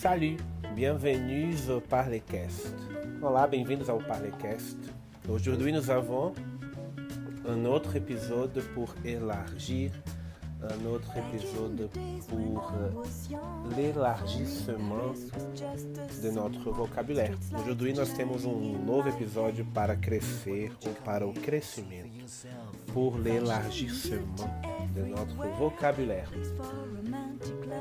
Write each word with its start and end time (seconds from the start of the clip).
Salut, 0.00 0.38
bienvenue 0.74 1.54
au 1.68 1.78
Parlecast. 1.78 2.74
Olá, 3.20 3.46
bem-vindos 3.46 3.90
ao 3.90 3.98
Parlecast. 3.98 4.78
Aujourd'hui, 5.28 5.72
nous 5.72 5.90
avons 5.90 6.32
un 7.46 7.66
autre 7.66 7.96
épisode 7.96 8.62
pour 8.72 8.94
élargir, 9.04 9.90
un 10.62 10.86
autre 10.86 11.12
épisode 11.18 11.90
pour 12.30 12.72
l'élargissement 13.76 15.12
de 16.22 16.30
notre 16.30 16.70
vocabulaire. 16.70 17.36
Aujourd'hui, 17.60 17.92
nós 17.92 18.10
temos 18.14 18.46
um 18.46 18.82
novo 18.82 19.06
episódio 19.10 19.66
para 19.74 19.96
crescer 19.96 20.72
ou 20.86 20.94
para 21.04 21.26
o 21.26 21.34
crescimento, 21.34 22.26
pour 22.94 23.18
l'élargissement 23.18 24.69
de 24.94 25.02
notre 25.02 25.36
vocabulaire. 25.58 26.30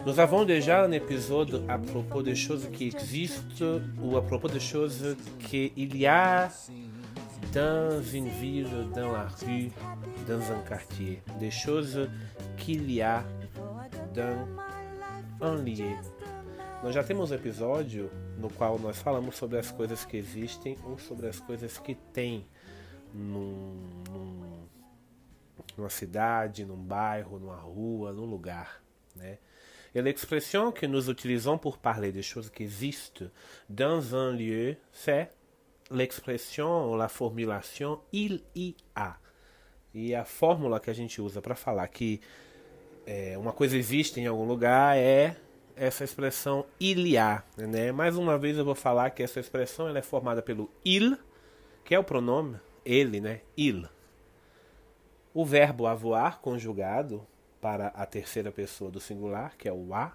Nous 0.05 0.19
avons 0.19 0.45
déjà 0.45 0.85
un 0.85 0.91
épisode 0.91 1.63
à 1.67 1.77
propos 1.77 2.21
des 2.21 2.35
choses 2.35 2.69
qui 2.71 2.87
existent 2.87 3.79
ou 4.01 4.17
à 4.17 4.21
propos 4.21 4.47
des 4.47 4.59
choses 4.59 5.15
qu'il 5.39 5.95
y 5.95 6.05
a 6.05 6.49
dans 7.53 8.01
une 8.01 8.27
ville, 8.27 8.87
dans 8.93 9.11
la 9.11 9.27
rue, 9.45 9.69
dans 10.27 10.41
un 10.51 10.59
quartier. 10.67 11.21
Des 11.39 11.51
choses 11.51 12.07
qu'il 12.57 12.91
y 12.91 13.01
a 13.01 13.23
dans 14.13 14.47
un 15.41 15.55
lieu. 15.63 15.95
Nós 16.81 16.95
já 16.95 17.03
temos 17.03 17.29
um 17.31 17.35
episódio 17.35 18.09
no 18.37 18.49
qual 18.49 18.79
nós 18.79 18.97
falamos 18.99 19.35
sobre 19.35 19.57
as 19.57 19.69
coisas 19.69 20.05
que 20.05 20.15
existem 20.15 20.77
ou 20.85 20.97
sobre 20.97 21.27
as 21.27 21.37
coisas 21.37 21.77
que 21.77 21.93
tem 21.93 22.45
num, 23.13 23.75
num, 24.09 24.48
numa 25.79 25.89
cidade, 25.89 26.65
num 26.65 26.77
bairro, 26.77 27.39
numa 27.39 27.55
rua, 27.55 28.11
num 28.11 28.25
lugar, 28.25 28.81
né? 29.15 29.39
Et 29.95 30.01
l'expression 30.03 30.71
que 30.71 30.85
nous 30.85 31.09
utilisons 31.09 31.57
pour 31.57 31.79
parler 31.79 32.11
des 32.11 32.21
choses 32.21 32.51
qui 32.51 32.61
existent 32.61 33.25
dans 33.67 34.13
un 34.13 34.31
lieu, 34.31 34.77
c'est 34.91 35.31
l'expression 35.89 36.91
ou 36.91 36.95
la 36.95 37.07
formulation 37.07 37.99
il 38.13 38.43
y 38.55 38.75
a. 38.95 39.17
E 39.91 40.13
a 40.13 40.23
fórmula 40.23 40.79
que 40.79 40.91
a 40.91 40.93
gente 40.93 41.19
usa 41.19 41.41
para 41.41 41.55
falar 41.55 41.87
que 41.87 42.21
é, 43.07 43.35
uma 43.35 43.51
coisa 43.51 43.75
existe 43.75 44.19
em 44.19 44.27
algum 44.27 44.45
lugar 44.45 44.95
é 44.95 45.35
essa 45.75 46.03
expressão 46.03 46.67
il 46.79 47.07
y 47.07 47.17
a. 47.17 47.43
Né? 47.57 47.91
Mais 47.91 48.15
uma 48.15 48.37
vez 48.37 48.59
eu 48.59 48.65
vou 48.65 48.75
falar 48.75 49.09
que 49.09 49.23
essa 49.23 49.39
expressão 49.39 49.87
ela 49.87 49.97
é 49.97 50.03
formada 50.03 50.43
pelo 50.43 50.69
il, 50.85 51.17
que 51.83 51.95
é 51.95 51.99
o 51.99 52.03
pronome 52.03 52.57
ele, 52.85 53.19
né? 53.19 53.41
Il. 53.57 53.89
O 55.33 55.45
verbo 55.45 55.87
avoir 55.87 56.39
conjugado 56.39 57.25
para 57.61 57.87
a 57.87 58.05
terceira 58.05 58.51
pessoa 58.51 58.89
do 58.89 58.99
singular, 58.99 59.55
que 59.57 59.67
é 59.67 59.73
o 59.73 59.93
a, 59.93 60.13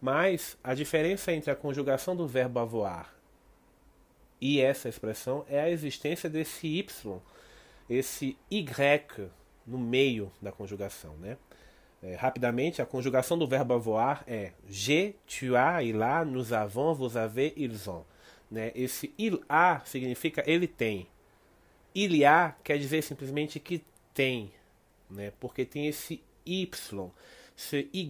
mas 0.00 0.58
a 0.62 0.74
diferença 0.74 1.32
entre 1.32 1.50
a 1.50 1.56
conjugação 1.56 2.16
do 2.16 2.26
verbo 2.26 2.58
avoir 2.58 3.20
e 4.40 4.60
essa 4.60 4.88
expressão 4.88 5.44
é 5.48 5.60
a 5.60 5.70
existência 5.70 6.30
desse 6.30 6.66
y, 6.66 6.86
esse 7.88 8.38
y 8.50 8.66
no 9.66 9.78
meio 9.78 10.32
da 10.40 10.50
conjugação, 10.50 11.14
né? 11.18 11.36
É, 12.02 12.14
rapidamente, 12.14 12.80
a 12.80 12.86
conjugação 12.86 13.36
do 13.36 13.46
verbo 13.46 13.74
avoir 13.74 14.24
é 14.26 14.52
je, 14.66 15.14
tu 15.26 15.54
as, 15.54 15.84
il 15.84 16.02
a, 16.02 16.24
nous 16.24 16.50
avons, 16.50 16.94
vous 16.94 17.14
avez, 17.14 17.52
ils 17.58 17.86
ont. 17.86 18.06
Né? 18.50 18.72
Esse 18.74 19.12
il 19.18 19.38
a 19.46 19.82
significa 19.84 20.42
ele 20.46 20.66
tem. 20.66 21.06
Il 21.94 22.24
a 22.24 22.56
quer 22.64 22.78
dizer 22.78 23.02
simplesmente 23.02 23.60
que 23.60 23.84
tem, 24.20 24.52
né? 25.10 25.32
porque 25.40 25.64
tem 25.64 25.86
esse 25.86 26.22
Y, 26.44 26.68
ce 27.56 27.88
Y 27.90 28.06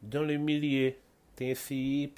dans 0.00 0.22
le 0.22 0.38
milieu, 0.38 0.94
tem 1.34 1.50
esse 1.50 1.74
Y, 1.74 2.12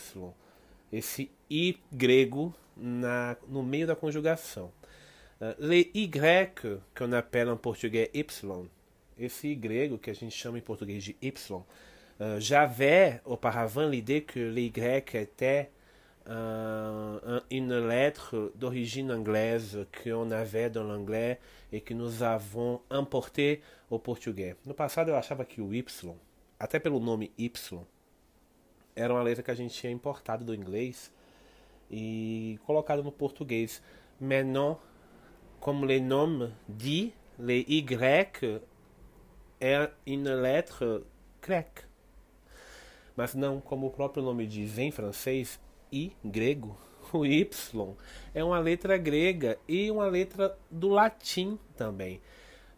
esse 0.93 1.31
I 1.51 1.79
grego 1.91 2.55
na, 2.77 3.39
no 3.49 3.63
meio 3.63 3.87
da 3.87 3.97
conjugação. 3.97 4.71
Uh, 5.41 5.57
le 5.59 5.91
Y, 5.95 6.09
que 6.55 6.79
on 7.03 7.15
appelle 7.15 7.49
en 7.49 7.57
português 7.57 8.11
Y, 8.13 8.69
esse 9.19 9.49
I 9.49 9.55
grego 9.55 9.97
que 9.97 10.11
a 10.11 10.15
gente 10.15 10.37
chama 10.37 10.59
em 10.59 10.63
português 10.63 11.03
de 11.03 11.17
Y, 11.23 11.51
uh, 11.55 11.65
j'avais 12.39 13.23
auparavant 13.25 13.89
l'idée 13.89 14.21
que 14.21 14.41
le 14.41 14.61
Y 14.61 15.17
était 15.17 15.71
uh, 16.31 17.41
une 17.51 17.89
lettre 17.89 18.53
d'origine 18.55 19.11
anglaise 19.13 19.87
qu'on 20.03 20.31
avait 20.31 20.71
dans 20.71 20.85
l'anglais 20.85 21.41
et 21.73 21.81
que 21.81 21.93
nous 21.93 22.23
avons 22.23 22.81
importé 22.91 23.61
au 23.91 23.99
português. 23.99 24.57
No 24.65 24.75
passado 24.75 25.11
eu 25.11 25.15
achava 25.15 25.45
que 25.45 25.61
o 25.61 25.75
Y, 25.75 26.15
até 26.59 26.79
pelo 26.79 27.01
nome 27.01 27.33
Y, 27.37 27.81
era 28.95 29.13
uma 29.13 29.23
letra 29.23 29.43
que 29.43 29.51
a 29.51 29.55
gente 29.55 29.75
tinha 29.75 29.93
importado 29.93 30.45
do 30.45 30.55
inglês 30.55 31.13
e 31.91 32.59
colocado 32.65 33.03
no 33.03 33.13
português. 33.13 33.83
Mais 34.21 34.45
non, 34.45 34.77
comme 35.61 35.87
le 35.87 35.99
nom 35.99 36.53
dit, 36.69 37.13
le 37.39 37.65
Y 37.67 38.61
é 39.61 39.91
une 40.07 40.35
lettre 40.35 41.05
grecque. 41.43 41.85
Mas 43.17 43.35
não, 43.35 43.61
como 43.61 43.87
o 43.87 43.91
próprio 43.91 44.23
nome 44.23 44.47
diz 44.47 44.79
em 44.79 44.91
francês, 44.91 45.59
I 45.93 46.13
grego, 46.25 46.77
o 47.13 47.25
Y 47.25 47.97
é 48.35 48.45
uma 48.45 48.59
letra 48.59 48.97
grega 48.97 49.59
e 49.69 49.91
uma 49.91 50.07
letra 50.07 50.57
do 50.71 50.89
latim 50.89 51.59
também. 51.77 52.21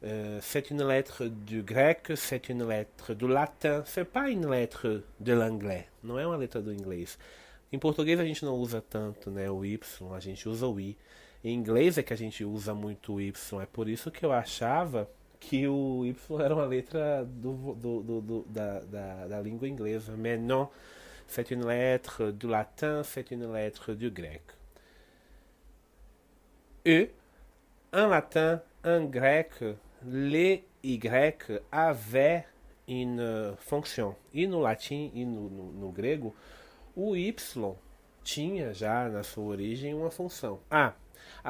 Uh, 0.03 0.41
c'est 0.41 0.71
une 0.73 0.83
lettre 0.83 1.29
du 1.29 1.63
grec, 1.63 2.13
c'est 2.17 2.49
une 2.49 2.67
lettre 2.67 3.15
do 3.15 3.29
latin, 3.29 3.85
c'est 3.87 4.05
pas 4.05 4.29
une 4.29 4.49
lettre 4.49 5.05
de 5.21 5.33
l'anglais, 5.33 5.87
não 6.03 6.19
é 6.19 6.27
uma 6.27 6.37
letra 6.37 6.61
do 6.61 6.73
inglês. 6.73 7.17
Em 7.73 7.79
português 7.79 8.19
a 8.19 8.25
gente 8.25 8.45
não 8.45 8.57
usa 8.57 8.83
tanto 8.83 9.31
né, 9.31 9.49
o 9.49 9.65
Y, 9.65 10.13
a 10.13 10.19
gente 10.19 10.49
usa 10.49 10.67
o 10.67 10.81
I. 10.81 10.97
Em 11.45 11.55
inglês 11.55 11.99
é 11.99 12.03
que 12.03 12.13
a 12.13 12.17
gente 12.17 12.45
usa 12.45 12.75
muito 12.75 13.15
o 13.15 13.21
Y, 13.21 13.61
é 13.63 13.67
por 13.67 13.89
isso 13.89 14.11
que 14.11 14.27
eu 14.27 14.33
achava 14.33 15.09
que 15.39 15.67
o 15.69 16.05
Y 16.05 16.41
era 16.41 16.55
uma 16.55 16.67
letra 16.67 17.25
do, 17.25 17.75
do, 17.75 18.03
do, 18.03 18.21
do 18.21 18.45
da, 18.49 18.81
da, 18.81 19.27
da 19.29 19.41
língua 19.41 19.69
inglesa. 19.69 20.17
Non, 20.17 20.69
c'est 21.29 21.51
une 21.51 21.67
lettre 21.67 22.31
du 22.31 22.47
latin, 22.47 23.03
c'est 23.03 23.31
une 23.31 23.53
lettre 23.53 23.95
du 23.95 24.11
grec. 24.11 24.43
E, 26.87 27.11
en 27.93 28.09
latin, 28.09 28.61
en 28.85 29.05
grec, 29.05 29.51
les 30.05 30.65
Y 30.83 31.61
avaient 31.71 32.45
une 32.89 33.55
fonction. 33.59 34.17
E 34.35 34.47
no 34.47 34.61
latim 34.61 35.11
e 35.15 35.25
no, 35.25 35.49
no, 35.49 35.73
no 35.73 35.93
grego, 35.93 36.35
o 36.97 37.17
Y 37.17 37.35
tinha 38.25 38.75
já 38.75 39.09
na 39.09 39.23
sua 39.23 39.45
origem 39.45 39.95
uma 39.95 40.11
função. 40.11 40.61
Ah, 40.71 40.95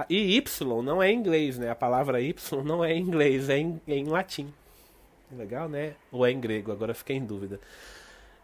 e 0.09 0.37
Y 0.37 0.83
não 0.83 1.03
é 1.03 1.11
em 1.11 1.19
inglês, 1.19 1.59
né? 1.59 1.71
A 1.71 1.75
palavra 1.75 2.21
Y 2.21 2.35
não 2.65 2.85
é 2.85 2.93
em 2.93 3.01
inglês, 3.01 3.49
é 3.49 3.59
em, 3.59 3.81
é 3.87 3.97
em 3.97 4.07
latim. 4.07 4.53
Legal, 5.31 5.69
né? 5.69 5.95
Ou 6.11 6.27
é 6.27 6.31
em 6.31 6.41
grego, 6.41 6.73
agora 6.73 6.95
fiquei 6.95 7.17
em 7.17 7.25
dúvida. 7.25 7.59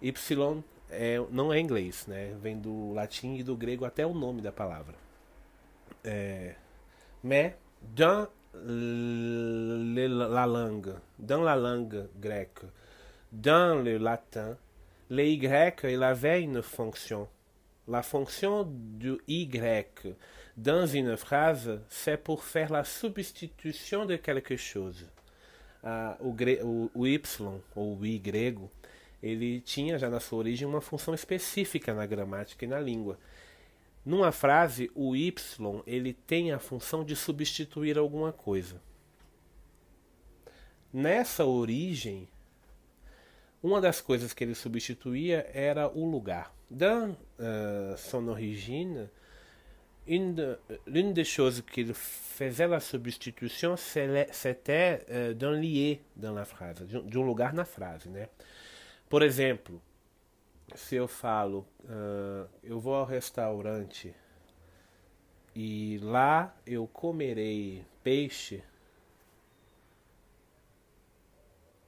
Y 0.00 0.62
é, 0.90 1.18
não 1.30 1.52
é 1.52 1.58
inglês, 1.58 2.06
né? 2.06 2.34
Vem 2.40 2.58
do 2.58 2.92
latim 2.92 3.36
e 3.36 3.42
do 3.42 3.56
grego 3.56 3.84
até 3.84 4.06
o 4.06 4.14
nome 4.14 4.40
da 4.40 4.52
palavra. 4.52 4.94
É, 6.04 6.54
mais 7.22 7.54
dans 7.82 8.28
la 8.54 10.46
langue, 10.46 10.94
dans 11.18 11.42
la 11.42 11.54
langue 11.54 12.08
grecque, 12.18 12.64
dans 13.30 13.82
le 13.82 13.98
latin, 13.98 14.56
le 15.10 15.26
Y 15.26 15.84
il 15.84 16.02
avait 16.02 16.42
une 16.42 16.62
fonction. 16.62 17.28
La 17.86 18.02
fonction 18.02 18.64
du 18.64 19.18
Y 19.26 20.14
dans 20.56 20.86
une 20.86 21.16
phrase, 21.16 21.80
c'est 21.88 22.22
pour 22.22 22.44
faire 22.44 22.72
la 22.72 22.84
substitution 22.84 24.04
de 24.04 24.16
quelque 24.16 24.56
chose. 24.56 25.06
Ah, 25.82 26.18
o, 26.20 26.34
o, 26.64 26.90
o 26.94 27.06
Y, 27.06 27.40
ou 27.76 27.96
o 27.98 28.04
I 28.04 28.18
grego, 28.18 28.68
ele 29.22 29.60
tinha 29.60 29.98
já 29.98 30.08
na 30.08 30.20
sua 30.20 30.38
origem 30.38 30.66
uma 30.66 30.80
função 30.80 31.14
específica 31.14 31.92
na 31.92 32.06
gramática 32.06 32.64
e 32.64 32.68
na 32.68 32.80
língua. 32.80 33.18
Numa 34.04 34.32
frase, 34.32 34.90
o 34.94 35.14
y 35.14 35.34
ele 35.86 36.12
tem 36.14 36.52
a 36.52 36.58
função 36.58 37.04
de 37.04 37.14
substituir 37.14 37.98
alguma 37.98 38.32
coisa. 38.32 38.80
Nessa 40.92 41.44
origem, 41.44 42.28
uma 43.62 43.80
das 43.80 44.00
coisas 44.00 44.32
que 44.32 44.44
ele 44.44 44.54
substituía 44.54 45.50
era 45.52 45.88
o 45.88 46.08
lugar. 46.08 46.54
Dans 46.70 47.10
uh, 47.10 47.96
son 47.98 48.28
origine, 48.28 49.10
l'une 50.06 51.12
des 51.12 51.24
choses 51.24 51.60
qu'il 51.60 51.92
faisait 51.92 52.66
la 52.66 52.80
substitution, 52.80 53.76
c'était 53.76 55.04
uh, 55.08 55.34
d'un 55.34 55.52
lieu 55.52 55.98
dans 56.16 56.32
la 56.32 56.44
phrase, 56.44 56.86
de 56.86 57.18
um 57.18 57.26
lugar 57.26 57.52
na 57.52 57.64
frase, 57.64 58.08
né? 58.08 58.28
Por 59.08 59.22
exemplo, 59.22 59.80
se 60.74 60.96
eu 60.96 61.08
falo, 61.08 61.66
uh, 61.84 62.48
eu 62.62 62.78
vou 62.78 62.94
ao 62.94 63.06
restaurante 63.06 64.14
e 65.54 65.98
lá 66.02 66.54
eu 66.66 66.86
comerei 66.86 67.84
peixe, 68.02 68.62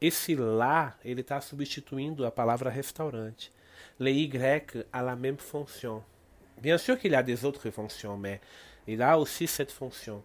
esse 0.00 0.34
lá 0.34 0.98
ele 1.04 1.20
está 1.20 1.40
substituindo 1.40 2.24
a 2.24 2.30
palavra 2.30 2.70
restaurante. 2.70 3.52
Le 3.98 4.10
Y 4.10 4.86
a 4.90 5.02
la 5.02 5.14
même 5.14 5.36
fonction. 5.36 6.02
Bien 6.56 6.78
sûr 6.78 6.98
qu'il 6.98 7.12
y 7.12 7.14
a 7.14 7.22
des 7.22 7.44
autres 7.44 7.70
fonctions, 7.70 8.16
mais 8.16 8.40
il 8.86 9.02
a 9.02 9.18
aussi 9.18 9.46
cette 9.46 9.72
fonction. 9.72 10.22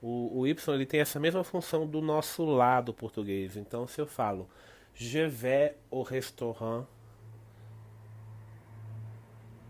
O, 0.00 0.40
o 0.40 0.46
Y 0.46 0.74
ele 0.74 0.86
tem 0.86 1.00
essa 1.00 1.20
mesma 1.20 1.44
função 1.44 1.86
do 1.86 2.00
nosso 2.00 2.44
lado 2.44 2.92
português. 2.92 3.56
Então, 3.56 3.86
se 3.86 4.00
eu 4.00 4.06
falo 4.08 4.48
Je 4.94 5.20
vais 5.20 5.76
au 5.90 6.02
restaurant, 6.02 6.86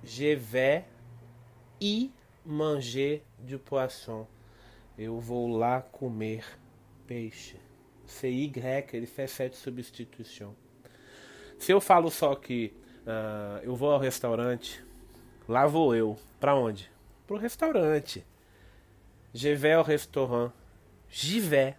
je 0.04 0.34
vais 0.34 0.84
y 1.80 2.10
manger 2.44 3.22
du 3.38 3.58
poisson. 3.58 4.26
Eu 4.98 5.18
vou 5.18 5.56
lá 5.56 5.80
comer 5.80 6.44
peixe. 7.06 7.56
CY, 8.06 8.52
ele 8.92 9.06
faz 9.06 9.30
sete 9.30 9.56
substituição. 9.56 10.54
Se 11.58 11.72
eu 11.72 11.80
falo 11.80 12.10
só 12.10 12.34
que 12.34 12.74
uh, 13.06 13.62
eu 13.62 13.74
vou 13.74 13.90
ao 13.90 13.98
restaurante, 13.98 14.84
lá 15.48 15.66
vou 15.66 15.94
eu. 15.94 16.18
Para 16.40 16.54
onde? 16.54 16.90
Pro 17.26 17.36
restaurante. 17.36 18.24
Je 19.32 19.54
vais 19.54 19.76
au 19.76 19.82
restaurant. 19.82 20.52
J'y 21.08 21.40
vais. 21.40 21.76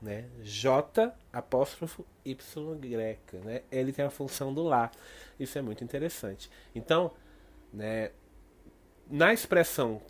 Né? 0.00 0.28
J 0.42 0.82
apóstrofo 1.32 2.04
Y 2.24 2.74
greca. 2.78 3.38
Né? 3.38 3.62
Ele 3.70 3.92
tem 3.92 4.04
a 4.04 4.10
função 4.10 4.52
do 4.52 4.62
lá. 4.62 4.90
Isso 5.38 5.58
é 5.58 5.62
muito 5.62 5.82
interessante. 5.82 6.50
Então, 6.74 7.12
né, 7.72 8.10
na 9.10 9.32
expressão 9.32 10.00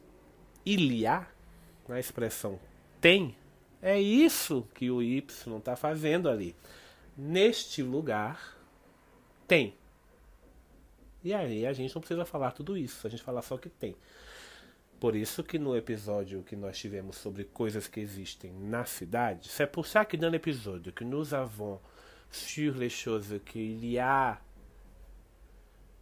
iliar, 0.64 1.34
na 1.88 1.98
expressão 1.98 2.58
tem, 3.00 3.36
é 3.80 4.00
isso 4.00 4.66
que 4.74 4.90
o 4.90 5.02
Y 5.02 5.58
está 5.58 5.76
fazendo 5.76 6.28
ali. 6.28 6.54
Neste 7.16 7.82
lugar, 7.82 8.56
tem. 9.46 9.74
E 11.24 11.32
aí 11.32 11.66
a 11.66 11.72
gente 11.72 11.94
não 11.94 12.00
precisa 12.00 12.24
falar 12.24 12.52
tudo 12.52 12.76
isso, 12.76 13.06
a 13.06 13.10
gente 13.10 13.22
fala 13.22 13.42
só 13.42 13.56
que 13.56 13.68
tem. 13.68 13.94
Por 15.02 15.16
isso 15.16 15.42
que 15.42 15.58
no 15.58 15.76
episódio 15.76 16.44
que 16.44 16.54
nós 16.54 16.78
tivemos 16.78 17.16
sobre 17.16 17.42
coisas 17.42 17.88
que 17.88 17.98
existem 17.98 18.52
na 18.52 18.84
cidade, 18.84 19.48
c'est 19.48 19.66
pour 19.66 19.84
ça 19.84 20.04
que 20.04 20.16
dans 20.16 20.30
l'épisode 20.30 20.92
que 20.92 21.02
nous 21.02 21.34
avons 21.34 21.80
sur 22.30 22.76
les 22.76 22.88
choses 22.88 23.40
qu'il 23.44 23.84
y 23.84 23.98
a 23.98 24.40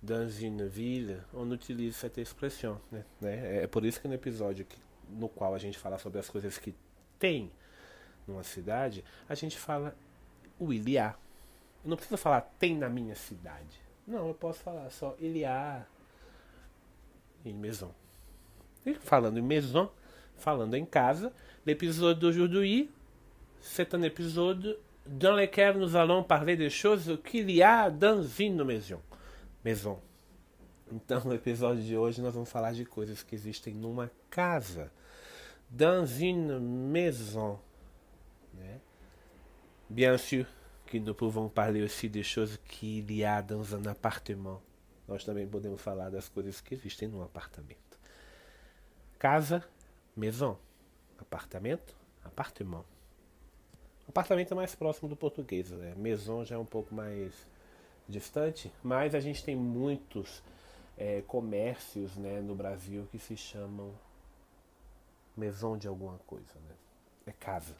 dans 0.02 0.28
une 0.28 0.66
ville, 0.66 1.24
on 1.32 1.50
utilise 1.50 1.96
cette 1.96 2.20
expression. 2.20 2.78
Né? 2.92 3.02
É 3.62 3.66
por 3.66 3.86
isso 3.86 3.98
que 4.02 4.06
no 4.06 4.12
episódio 4.12 4.66
que, 4.66 4.76
no 5.08 5.30
qual 5.30 5.54
a 5.54 5.58
gente 5.58 5.78
fala 5.78 5.96
sobre 5.96 6.18
as 6.18 6.28
coisas 6.28 6.58
que 6.58 6.74
tem 7.18 7.50
numa 8.28 8.42
cidade, 8.42 9.02
a 9.26 9.34
gente 9.34 9.56
fala 9.56 9.96
o 10.58 10.74
il 10.74 10.86
y 10.86 10.98
a. 10.98 11.16
Eu 11.82 11.88
não 11.88 11.96
preciso 11.96 12.18
falar 12.18 12.42
tem 12.58 12.76
na 12.76 12.90
minha 12.90 13.14
cidade. 13.14 13.80
Não, 14.06 14.28
eu 14.28 14.34
posso 14.34 14.58
falar 14.58 14.90
só 14.90 15.16
il 15.18 15.38
y 15.38 15.44
a 15.46 15.86
em 17.46 17.54
maison. 17.54 17.94
Falando 19.00 19.38
em 19.38 19.42
maison, 19.42 19.90
falando 20.36 20.74
em 20.74 20.84
casa, 20.84 21.32
l'épisode 21.66 22.18
d'aujourd'hui, 22.18 22.90
c'est 23.60 23.94
un 23.94 24.02
épisode 24.02 24.78
dans 25.06 25.34
lequel 25.34 25.76
nous 25.78 25.96
allons 25.96 26.22
parler 26.22 26.56
des 26.56 26.70
choses 26.70 27.18
qu'il 27.24 27.50
y 27.50 27.62
a 27.62 27.90
dans 27.90 28.22
une 28.22 28.64
maison. 28.64 29.00
Maison. 29.64 29.98
Então, 30.92 31.22
no 31.24 31.34
episódio 31.34 31.82
de 31.82 31.96
hoje, 31.96 32.20
nós 32.20 32.34
vamos 32.34 32.50
falar 32.50 32.72
de 32.72 32.84
coisas 32.84 33.22
que 33.22 33.34
existem 33.34 33.74
numa 33.74 34.10
casa. 34.28 34.90
Dans 35.70 36.04
une 36.04 36.58
maison. 36.58 37.58
Né? 38.54 38.80
Bien 39.88 40.18
sûr 40.18 40.46
que 40.86 40.98
nous 40.98 41.14
pouvons 41.14 41.48
parler 41.48 41.82
aussi 41.82 42.08
des 42.08 42.24
choses 42.24 42.58
qu'il 42.68 43.10
y 43.12 43.24
a 43.24 43.40
dans 43.40 43.74
un 43.74 43.86
appartement. 43.86 44.60
Nós 45.06 45.24
também 45.24 45.46
podemos 45.46 45.80
falar 45.80 46.10
das 46.10 46.28
coisas 46.28 46.60
que 46.60 46.74
existem 46.74 47.08
num 47.08 47.22
apartamento. 47.22 47.89
Casa, 49.20 49.62
maison. 50.16 50.56
Apartamento, 51.18 51.94
apartement. 52.24 52.86
Apartamento 54.08 54.52
é 54.52 54.54
mais 54.54 54.74
próximo 54.74 55.10
do 55.10 55.14
português, 55.14 55.70
né? 55.70 55.94
Maison 55.94 56.42
já 56.42 56.54
é 56.54 56.58
um 56.58 56.64
pouco 56.64 56.94
mais 56.94 57.46
distante, 58.08 58.72
mas 58.82 59.14
a 59.14 59.20
gente 59.20 59.44
tem 59.44 59.54
muitos 59.54 60.42
é, 60.96 61.20
comércios 61.26 62.16
né, 62.16 62.40
no 62.40 62.54
Brasil 62.54 63.06
que 63.12 63.18
se 63.18 63.36
chamam 63.36 63.92
maison 65.36 65.76
de 65.76 65.86
alguma 65.86 66.16
coisa, 66.20 66.54
né? 66.66 66.74
É 67.26 67.32
casa. 67.32 67.76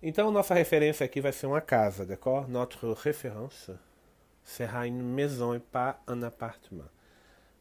Então, 0.00 0.30
nossa 0.30 0.54
referência 0.54 1.04
aqui 1.04 1.20
vai 1.20 1.32
ser 1.32 1.46
uma 1.46 1.60
casa, 1.60 2.06
d'accord? 2.06 2.48
Notre 2.48 2.92
référence 2.92 3.76
sera 4.44 4.86
une 4.86 5.02
maison 5.02 5.56
et 5.56 5.60
pas 5.60 6.00
un 6.06 6.22
appartement 6.22 6.97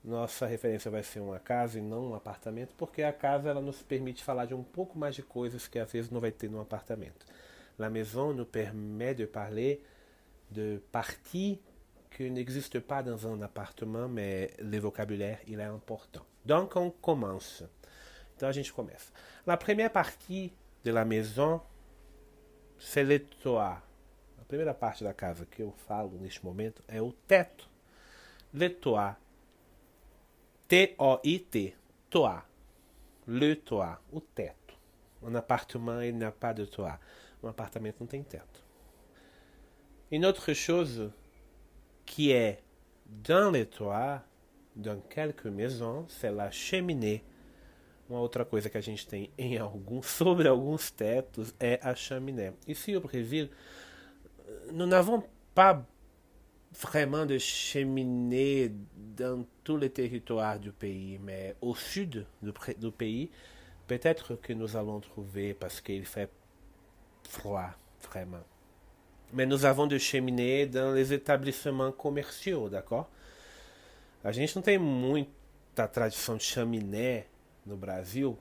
nossa 0.08 0.46
referência 0.46 0.90
vai 0.90 1.04
ser 1.04 1.20
uma 1.20 1.38
casa 1.38 1.78
e 1.78 1.82
não 1.82 2.12
um 2.12 2.16
apartamento, 2.16 2.74
porque 2.78 3.04
a 3.04 3.12
casa 3.12 3.50
ela 3.50 3.62
nos 3.62 3.84
permite 3.84 4.24
falar 4.24 4.46
de 4.46 4.54
um 4.54 4.64
pouco 4.64 4.98
mais 4.98 5.14
de 5.14 5.22
coisas 5.22 5.68
que 5.68 5.78
às 5.78 5.92
vezes 5.92 6.10
não 6.10 6.22
vai 6.22 6.32
ter 6.32 6.50
no 6.50 6.62
apartamento. 6.62 7.26
La 7.78 7.90
maison 7.90 8.34
nous 8.34 8.48
permet 8.48 9.14
de 9.14 9.28
parler 9.28 9.84
de 10.50 10.82
parties 10.92 11.60
que 12.10 12.24
n'existent 12.24 12.80
pas 12.80 13.04
dans 13.04 13.28
un 13.28 13.42
appartement, 13.42 14.08
mais 14.08 14.50
le 14.60 14.80
vocabulaire 14.80 15.40
il 15.46 15.60
est 15.60 15.64
important. 15.64 16.26
Donc 16.46 16.78
on 16.78 16.90
commence. 16.90 17.64
Então 18.36 18.48
a 18.48 18.54
gente 18.54 18.72
começa. 18.72 19.12
La 19.46 19.58
première 19.58 19.92
partie 19.92 20.54
de 20.86 20.92
la 20.92 21.04
maison, 21.04 21.62
c'est 22.80 23.04
le 23.04 23.20
toit. 23.20 23.84
A 24.40 24.46
primeira 24.48 24.74
parte 24.74 25.04
da 25.04 25.14
casa 25.14 25.46
que 25.46 25.62
eu 25.62 25.74
falo 25.86 26.18
neste 26.18 26.44
momento 26.46 26.82
é 26.88 27.02
o 27.02 27.12
teto. 27.12 27.70
Le 28.54 28.70
toit 28.70 29.18
T-O-I-T. 30.68 31.76
Toit. 32.10 32.44
Le 33.26 33.56
toit. 33.56 34.02
O 34.12 34.22
teto. 34.22 34.76
Um 35.22 35.36
appartement, 35.36 36.02
il 36.02 36.16
n'y 36.16 36.24
a 36.24 36.54
de 36.54 36.66
toit. 36.66 37.00
Um 37.44 37.48
apartamento 37.48 38.00
não 38.00 38.08
tem 38.08 38.24
teto. 38.24 38.64
Une 40.12 40.26
autre 40.26 40.54
chose 40.54 41.12
qui 42.06 42.32
est 42.32 42.64
dans 43.06 43.52
les 43.52 43.66
toits, 43.66 44.24
dans 44.76 45.00
quelques 45.10 45.48
maisons, 45.48 46.06
c'est 46.08 46.32
la 46.32 46.50
cheminée. 46.52 47.24
Uma 48.10 48.22
outra 48.22 48.46
coisa 48.46 48.70
que 48.70 48.78
a 48.78 48.82
gente 48.82 49.06
tem 49.06 49.30
em 49.38 49.58
alguns, 49.58 50.06
sobre 50.18 50.48
alguns 50.48 50.90
tetos 50.92 51.54
é 51.60 51.80
a 51.82 51.94
chaminé. 51.94 52.54
Ici 52.66 52.96
au 52.96 53.02
Brésil, 53.02 53.50
nous 54.72 54.86
n'avons 54.86 55.24
pas 55.54 55.86
vraiment 56.74 57.26
de 57.26 57.38
cheminées 57.38 58.72
dans 58.96 59.46
tous 59.64 59.78
les 59.78 59.90
territoires 59.90 60.60
du 60.60 60.72
pays, 60.72 61.20
mais 61.20 61.56
au 61.62 61.76
sud 61.76 62.26
du, 62.42 62.52
du 62.78 62.92
pays, 62.92 63.30
peut-être 63.88 64.36
que 64.36 64.54
nous 64.54 64.76
allons 64.76 65.00
trouver 65.00 65.54
parce 65.54 65.82
qu'il 65.82 66.06
fait 66.06 66.30
froid, 67.24 67.72
vraiment. 68.10 68.44
Mais 69.34 69.46
nous 69.46 69.66
avons 69.66 69.88
de 69.88 69.98
cheminées 69.98 70.68
dans 70.68 70.94
les 70.94 71.14
établissements 71.14 71.92
commerciaux, 71.92 72.70
d'accord? 72.70 73.10
A 74.24 74.32
gente 74.32 74.56
não 74.56 74.62
tem 74.62 74.78
muita 74.78 75.88
tradição 75.88 76.38
de 76.38 76.44
chaminé 76.44 77.28
no 77.66 77.76
Brasil, 77.76 78.38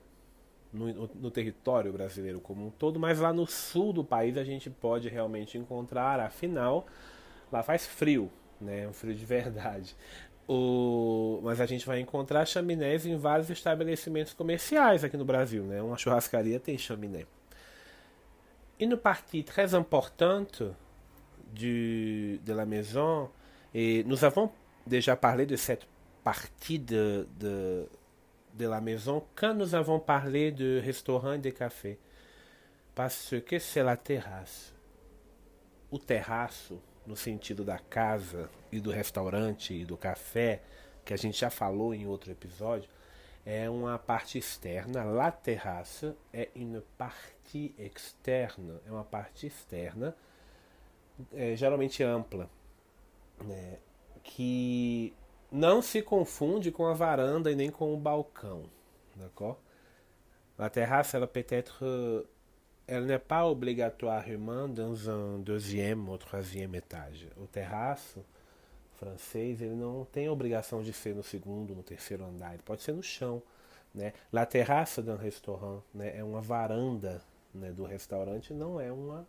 no, 0.73 1.09
no, 1.15 1.31
território 1.31 1.91
brasileiro 1.91 2.39
como 2.39 2.67
um 2.67 2.69
todo, 2.69 2.99
mas 2.99 3.19
lá 3.19 3.31
no 3.31 3.45
sul 3.45 3.93
do 3.93 4.03
país 4.03 4.37
a 4.37 4.43
gente 4.43 4.69
pode 4.69 5.07
realmente 5.07 5.57
encontrar, 5.57 6.19
afinal, 6.19 6.85
Lá 7.51 7.63
faz 7.63 7.85
frio, 7.85 8.31
né? 8.59 8.87
Um 8.87 8.93
frio 8.93 9.15
de 9.15 9.25
verdade. 9.25 9.95
O... 10.47 11.39
Mas 11.43 11.59
a 11.59 11.65
gente 11.65 11.85
vai 11.85 11.99
encontrar 11.99 12.45
chaminés 12.45 13.05
em 13.05 13.17
vários 13.17 13.49
estabelecimentos 13.49 14.33
comerciais 14.33 15.03
aqui 15.03 15.17
no 15.17 15.25
Brasil, 15.25 15.63
né? 15.63 15.81
Uma 15.81 15.97
churrascaria 15.97 16.59
tem 16.59 16.77
chaminé. 16.77 17.25
Une 18.79 18.95
partie 18.95 19.43
très 19.43 19.73
importante 19.73 20.63
de 21.53 22.39
la 22.53 22.65
maison, 22.65 23.29
et 23.73 24.03
nous 24.03 24.23
avons 24.23 24.51
déjà 24.85 25.15
parlé 25.15 25.45
de 25.45 25.55
cette 25.55 25.87
partie 26.23 26.77
de, 26.77 27.27
de, 27.39 27.87
de 28.53 28.67
la 28.67 28.81
maison 28.81 29.23
quand 29.35 29.53
nous 29.53 29.73
avons 29.73 29.99
parlé 29.99 30.51
de 30.51 30.79
restaurant 30.83 31.33
et 31.33 31.39
de 31.39 31.49
café. 31.49 31.97
Parce 32.93 33.35
que 33.45 33.59
c'est 33.59 33.83
la 33.83 33.95
terrasse. 33.97 34.73
O 35.91 35.97
terraço 35.97 36.79
no 37.07 37.15
sentido 37.15 37.63
da 37.63 37.79
casa 37.79 38.49
e 38.71 38.79
do 38.79 38.91
restaurante 38.91 39.73
e 39.73 39.85
do 39.85 39.95
café, 39.97 40.61
que 41.05 41.13
a 41.13 41.17
gente 41.17 41.39
já 41.39 41.49
falou 41.49 41.93
em 41.93 42.05
outro 42.05 42.29
episódio, 42.29 42.89
é 43.45 43.69
uma 43.69 43.97
parte 43.97 44.37
externa. 44.37 45.05
La 45.05 45.31
terraça 45.31 46.15
é 46.33 46.49
uma 46.53 46.83
parte 46.97 47.73
externa, 47.79 48.81
é 48.85 48.91
uma 48.91 49.05
parte 49.05 49.47
externa, 49.47 50.13
é, 51.33 51.55
geralmente 51.55 52.03
ampla, 52.03 52.49
né, 53.41 53.77
que 54.21 55.15
não 55.49 55.81
se 55.81 56.01
confunde 56.01 56.71
com 56.71 56.85
a 56.85 56.93
varanda 56.93 57.49
e 57.49 57.55
nem 57.55 57.71
com 57.71 57.93
o 57.93 57.97
balcão. 57.97 58.63
D'accord? 59.15 59.57
La 60.57 60.69
ela 61.13 61.27
peut 61.27 61.45
être 61.51 62.27
elle 62.87 63.05
n'est 63.05 63.19
pas 63.19 63.45
obligatoirement 63.45 64.69
dans 64.69 65.09
un 65.09 65.37
deuxième 65.39 66.07
ou 66.07 66.17
troisième 66.17 66.73
étage. 66.73 67.27
O 67.37 67.45
terraço 67.45 68.23
francês, 68.95 69.61
ele 69.61 69.75
não 69.75 70.05
tem 70.05 70.27
obrigação 70.27 70.81
de 70.81 70.91
ser 70.91 71.13
no 71.13 71.23
segundo, 71.23 71.75
no 71.75 71.83
terceiro 71.83 72.25
andar, 72.25 72.53
ele 72.53 72.63
pode 72.63 72.81
ser 72.81 72.93
no 72.93 73.03
chão. 73.03 73.43
Né? 73.93 74.13
La 74.31 74.45
terraça 74.45 75.01
d'un 75.01 75.15
restaurant 75.15 75.81
né, 75.93 76.17
é 76.17 76.23
uma 76.23 76.41
varanda 76.41 77.21
né, 77.53 77.71
do 77.71 77.85
restaurante, 77.85 78.53
não 78.53 78.79
é 78.79 78.91
uma. 78.91 79.27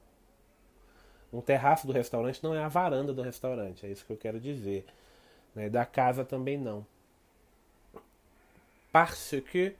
Um 1.30 1.42
terraço 1.42 1.86
do 1.86 1.92
restaurante 1.92 2.42
não 2.42 2.54
é 2.54 2.62
a 2.62 2.68
varanda 2.68 3.12
do 3.12 3.20
restaurante, 3.20 3.84
é 3.84 3.90
isso 3.90 4.06
que 4.06 4.12
eu 4.12 4.16
quero 4.16 4.40
dizer. 4.40 4.86
Né? 5.54 5.68
Da 5.68 5.84
casa 5.84 6.24
também 6.24 6.56
não. 6.56 6.86
Parce 8.90 9.42
que, 9.42 9.76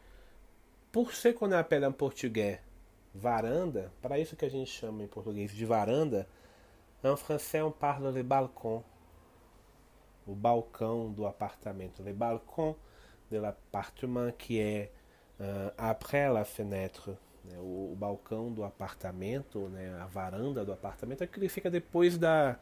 por 0.92 1.14
ser 1.14 1.32
quando 1.32 1.54
appelle 1.54 1.86
em 1.86 1.92
português 1.92 2.58
varanda, 3.18 3.92
para 4.00 4.18
isso 4.18 4.36
que 4.36 4.44
a 4.44 4.50
gente 4.50 4.70
chama 4.70 5.02
em 5.02 5.08
português 5.08 5.50
de 5.52 5.66
varanda, 5.66 6.26
en 7.02 7.16
français 7.16 7.62
on 7.62 7.70
parle 7.70 8.12
de 8.12 8.22
balcon. 8.22 8.82
O 10.26 10.34
balcão 10.34 11.10
do 11.10 11.26
apartamento. 11.26 12.02
Le 12.02 12.12
balcon 12.12 12.74
de 13.30 13.38
l'appartement, 13.38 14.30
que 14.32 14.60
é 14.60 14.90
uh, 15.40 15.72
après 15.76 16.28
la 16.28 16.44
fenêtre. 16.44 17.16
Né? 17.44 17.58
O, 17.58 17.92
o, 17.92 17.96
balcão 17.96 18.52
do 18.52 18.64
apartamento, 18.64 19.68
né? 19.68 19.98
a 20.00 20.06
varanda 20.06 20.64
do 20.64 20.72
apartamento, 20.72 21.24
é 21.24 21.26
que 21.26 21.48
fica 21.48 21.70
depois 21.70 22.18
da. 22.18 22.58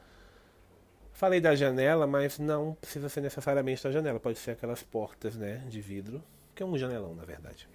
Falei 1.12 1.40
da 1.40 1.54
janela, 1.54 2.06
mas 2.06 2.38
não 2.38 2.74
precisa 2.74 3.08
ser 3.08 3.22
necessariamente 3.22 3.82
da 3.82 3.90
janela, 3.90 4.20
pode 4.20 4.38
ser 4.38 4.50
aquelas 4.50 4.82
portas 4.82 5.34
né, 5.34 5.64
de 5.66 5.80
vidro, 5.80 6.22
que 6.54 6.62
é 6.62 6.66
um 6.66 6.76
janelão 6.76 7.14
na 7.14 7.24
verdade. 7.24 7.66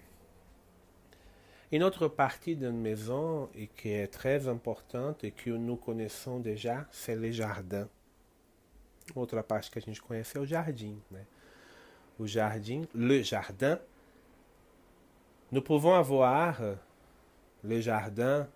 Une 1.72 1.82
autre 1.82 2.06
partie 2.06 2.54
d'une 2.54 2.78
maison 2.78 3.48
qui 3.78 3.92
est 3.92 4.08
très 4.08 4.46
importante 4.46 5.24
et 5.24 5.30
que 5.30 5.48
nous 5.48 5.76
connaissons 5.76 6.38
déjà, 6.38 6.86
c'est 6.90 7.16
les 7.16 7.32
jardins. 7.32 7.88
Outra 9.16 9.42
parte 9.42 9.70
que 9.70 9.78
a 9.78 9.82
gente 9.82 10.00
conhece 10.00 10.36
é 10.36 10.38
o 10.38 10.46
le 12.94 13.22
jardin. 13.22 13.80
Nous 15.50 15.62
pouvons 15.62 15.94
avoir 15.94 16.60
le 17.64 17.80
jardin 17.80 18.46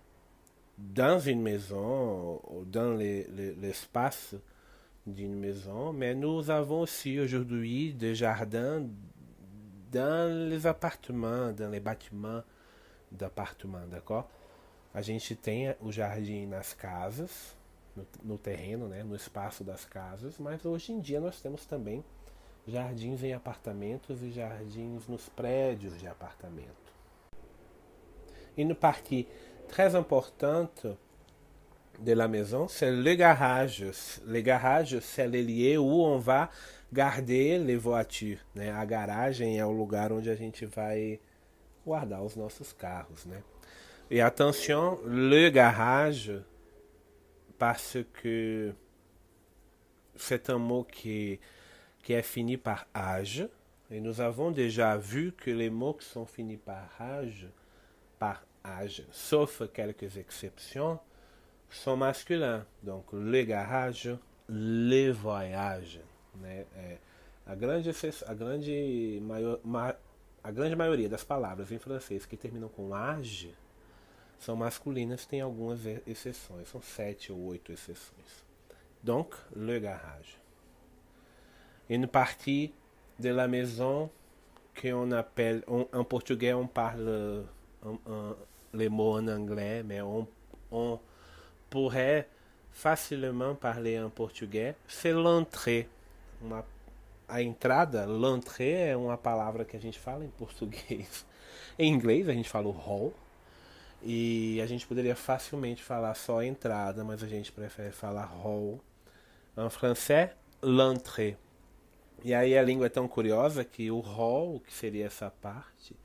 dans 0.77 1.19
une 1.19 1.41
maison 1.41 2.39
ou 2.49 2.65
dans 2.65 2.93
l'espace 2.93 4.35
d'une 5.05 5.35
maison, 5.35 5.91
mais 5.91 6.13
nous 6.13 6.49
avons 6.49 6.81
aussi 6.81 7.19
aujourd'hui 7.19 7.93
des 7.93 8.15
jardins 8.15 8.85
dans 9.91 10.49
les 10.49 10.65
appartements, 10.67 11.51
dans 11.51 11.69
les 11.69 11.79
bâtiments 11.79 12.43
d'appartements, 13.11 13.87
d'accord? 13.87 14.25
A 14.93 15.01
gente 15.01 15.35
tem 15.35 15.75
o 15.81 15.91
jardim 15.91 16.45
nas 16.45 16.73
casas, 16.73 17.55
no, 17.95 18.05
no, 18.23 18.37
terreno, 18.37 18.87
né, 18.87 19.03
no 19.03 19.15
espaço 19.15 19.63
das 19.63 19.85
casas, 19.85 20.37
mas 20.37 20.65
hoje 20.65 20.91
em 20.91 20.99
dia 20.99 21.19
nós 21.19 21.41
temos 21.41 21.65
também 21.65 22.03
jardins 22.67 23.23
em 23.23 23.33
apartamentos 23.33 24.21
e 24.21 24.31
jardins 24.31 25.07
nos 25.07 25.29
prédios 25.29 25.97
de 25.99 26.07
apartamento. 26.07 26.93
Une 28.57 28.73
partie 28.73 29.27
très 29.67 29.95
importante 29.95 30.87
de 31.99 32.13
la 32.13 32.27
maison, 32.27 32.67
c'est 32.67 32.91
le 32.91 33.15
garage. 33.15 33.85
Le 34.25 34.41
garage, 34.41 34.99
c'est 34.99 35.27
le 35.27 35.41
lieu 35.41 35.77
où 35.77 36.03
on 36.03 36.17
va 36.17 36.49
garder 36.91 37.57
les 37.59 37.75
voitures. 37.75 38.39
Né? 38.55 38.71
A 38.71 38.85
garagem 38.85 39.59
é 39.59 39.65
o 39.65 39.71
lugar 39.71 40.11
onde 40.11 40.29
a 40.29 40.35
gente 40.35 40.65
vai 40.65 41.19
guardar 41.87 42.21
os 42.21 42.35
nossos 42.35 42.73
carros. 42.73 43.25
Né? 43.25 43.41
E 44.11 44.19
attention, 44.19 44.99
le 45.05 45.49
garage, 45.49 46.33
parce 47.57 47.97
que 48.13 48.73
c'est 50.15 50.49
un 50.49 50.57
mot 50.57 50.83
qui, 50.83 51.39
qui 52.03 52.13
est 52.13 52.23
fini 52.23 52.57
par 52.57 52.85
age. 52.93 53.47
Et 53.89 54.01
nous 54.01 54.19
avons 54.19 54.51
déjà 54.51 54.97
vu 54.97 55.31
que 55.31 55.49
les 55.49 55.69
mots 55.69 55.93
qui 55.93 56.05
sont 56.05 56.25
finis 56.25 56.57
par 56.57 56.89
age, 56.99 57.47
par 58.19 58.43
âge, 58.65 59.03
sauf 59.11 59.63
quelques 59.73 60.17
exceptions, 60.17 60.99
sont 61.69 61.95
masculins. 61.95 62.65
Donc, 62.83 63.05
le 63.13 63.43
garage, 63.43 64.09
le 64.49 65.11
voyage. 65.11 66.01
Né? 66.35 66.65
É, 66.75 66.97
a, 67.45 67.55
grande, 67.55 67.89
a, 68.27 68.33
grande 68.33 69.19
maior, 69.21 69.59
ma, 69.63 69.95
a 70.47 70.51
grande 70.51 70.77
maioria 70.77 71.09
das 71.09 71.25
palavras 71.25 71.73
em 71.73 71.77
francês 71.77 72.25
que 72.25 72.37
terminam 72.37 72.69
com 72.69 72.95
age 72.95 73.53
são 74.39 74.55
masculinas, 74.55 75.25
tem 75.25 75.41
algumas 75.41 75.85
exceções, 76.07 76.69
são 76.69 76.81
sete 76.81 77.33
ou 77.33 77.47
oito 77.47 77.73
exceções. 77.73 78.45
Donc, 79.03 79.35
le 79.53 79.77
garage. 79.77 80.39
Une 81.89 82.07
partie 82.07 82.73
de 83.19 83.29
la 83.29 83.45
maison 83.45 84.09
qu'on 84.81 85.11
appelle, 85.11 85.65
on, 85.67 85.85
en 85.91 86.05
portugais 86.05 86.53
on 86.53 86.65
parle 86.65 87.43
un, 87.83 87.99
un, 88.09 88.35
les 88.73 88.87
mots 88.87 89.17
en 89.17 89.27
anglais, 89.27 89.83
mais 89.83 90.01
on, 90.01 90.25
on 90.71 90.97
pourrait 91.69 92.29
facilement 92.71 93.53
parler 93.53 93.99
en 93.99 94.09
português, 94.09 94.77
c'est 94.87 95.11
l'entrée. 95.11 95.89
Uma, 96.41 96.63
a 97.27 97.41
entrada, 97.41 98.05
l'entrée 98.05 98.89
é 98.89 98.97
uma 98.97 99.17
palavra 99.17 99.65
que 99.65 99.75
a 99.75 99.79
gente 99.79 99.99
fala 99.99 100.23
em 100.23 100.29
português. 100.29 101.25
Em 101.77 101.93
inglês 101.93 102.27
a 102.27 102.33
gente 102.33 102.49
fala 102.49 102.67
o 102.67 102.71
hall. 102.71 103.13
E 104.01 104.59
a 104.61 104.65
gente 104.65 104.87
poderia 104.87 105.15
facilmente 105.15 105.83
falar 105.83 106.13
só 106.15 106.41
entrada, 106.41 107.03
mas 107.03 107.21
a 107.21 107.27
gente 107.27 107.51
prefere 107.51 107.91
falar 107.91 108.25
hall. 108.25 108.79
Em 109.57 109.69
francês, 109.69 110.29
l'entrée. 110.61 111.37
E 112.23 112.33
aí 112.33 112.57
a 112.57 112.63
língua 112.63 112.87
é 112.87 112.89
tão 112.89 113.07
curiosa 113.07 113.63
que 113.63 113.91
o 113.91 113.99
hall, 113.99 114.59
que 114.59 114.73
seria 114.73 115.05
essa 115.05 115.29
parte 115.29 115.95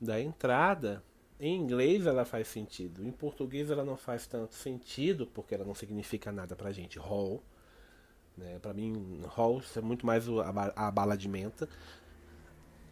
da 0.00 0.20
entrada, 0.20 1.02
em 1.38 1.56
inglês 1.56 2.06
ela 2.06 2.24
faz 2.24 2.48
sentido. 2.48 3.06
Em 3.06 3.10
português 3.10 3.70
ela 3.70 3.84
não 3.84 3.96
faz 3.96 4.26
tanto 4.26 4.54
sentido, 4.54 5.26
porque 5.26 5.54
ela 5.54 5.64
não 5.64 5.74
significa 5.74 6.30
nada 6.30 6.54
pra 6.54 6.72
gente. 6.72 6.98
Hall. 6.98 7.42
Né? 8.40 8.58
Pra 8.60 8.72
mim, 8.72 9.20
hall 9.28 9.62
é 9.76 9.80
muito 9.80 10.04
mais 10.06 10.24
a 10.74 10.90
bala 10.90 11.16
de 11.16 11.28
menta. 11.28 11.68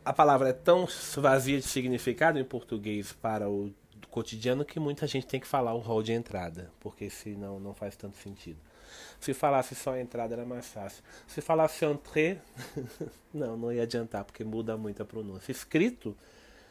A 0.05 0.13
palavra 0.13 0.51
é 0.51 0.53
tão 0.53 0.87
vazia 1.17 1.59
de 1.59 1.67
significado 1.67 2.39
em 2.39 2.45
português 2.45 3.13
para 3.13 3.49
o 3.49 3.73
cotidiano 4.11 4.65
que 4.65 4.79
muita 4.79 5.07
gente 5.07 5.27
tem 5.27 5.41
que 5.41 5.47
falar 5.47 5.75
o 5.75 5.79
hall 5.79 6.03
de 6.03 6.13
entrada, 6.13 6.71
porque 6.81 7.11
senão 7.11 7.59
não 7.59 7.75
faz 7.75 7.97
tanto 7.97 8.17
sentido. 8.17 8.59
Se 9.21 9.35
falasse 9.35 9.75
só 9.75 9.95
a 9.95 10.01
entrada 10.01 10.35
era 10.35 10.47
mais 10.47 10.67
fácil. 10.67 11.03
Se 11.27 11.41
falasse 11.41 11.85
entrée, 11.85 12.41
não, 13.35 13.57
não 13.57 13.73
ia 13.73 13.83
adiantar, 13.83 14.25
porque 14.25 14.45
muda 14.45 14.77
muito 14.77 15.03
a 15.03 15.07
pronúncia. 15.07 15.53
Escrito, 15.53 16.17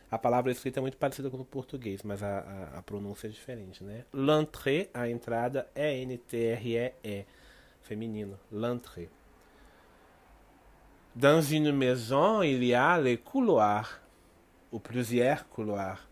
a 0.10 0.18
palavra 0.18 0.52
escrita 0.52 0.80
é 0.80 0.82
muito 0.82 0.98
parecida 0.98 1.30
com 1.30 1.38
o 1.38 1.46
português, 1.46 2.02
mas 2.02 2.24
a, 2.24 2.40
a, 2.40 2.80
a 2.80 2.82
pronúncia 2.82 3.28
é 3.28 3.30
diferente, 3.30 3.84
né? 3.84 4.06
L'entrée, 4.14 4.90
a 4.94 5.08
entrada, 5.10 5.70
é 5.76 5.94
N-T-R-E-E, 6.02 7.26
feminino. 7.88 8.38
L'entrée. 8.52 9.10
Dans 11.16 11.42
une 11.42 11.72
maison, 11.72 12.42
il 12.42 12.64
y 12.64 12.74
a 12.74 13.00
les 13.00 13.18
couloirs, 13.18 14.02
ou 14.72 14.80
plusieurs 14.80 15.48
couloirs. 15.50 16.08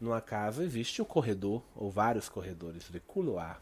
Numa 0.00 0.20
casa 0.20 0.64
existe 0.64 1.02
um 1.02 1.04
corredor, 1.04 1.62
ou 1.76 1.90
vários 1.90 2.28
corredores, 2.28 2.90
les 2.90 3.00
couloirs. 3.00 3.60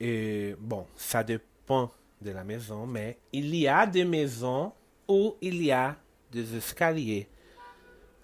Et, 0.00 0.56
bon, 0.58 0.86
ça 0.96 1.22
dépend 1.22 1.90
de 2.20 2.32
la 2.32 2.42
maison, 2.42 2.86
mais 2.86 3.18
il 3.32 3.54
y 3.54 3.68
a 3.68 3.86
des 3.86 4.04
maisons 4.04 4.72
où 5.06 5.36
il 5.40 5.62
y 5.62 5.70
a 5.70 5.96
des 6.32 6.56
escaliers. 6.56 7.28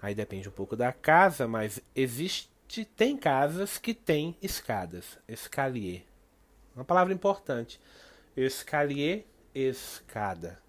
Aí 0.01 0.13
depende 0.13 0.47
um 0.49 0.51
pouco 0.51 0.75
da 0.75 0.91
casa, 0.91 1.47
mas 1.47 1.81
existe 1.95 2.85
tem 2.85 3.15
casas 3.17 3.77
que 3.77 3.93
têm 3.93 4.35
escadas, 4.41 5.17
escalier. 5.27 6.05
Uma 6.77 6.85
palavra 6.85 7.11
importante. 7.11 7.81
Escalier, 8.35 9.25
escada. 9.53 10.59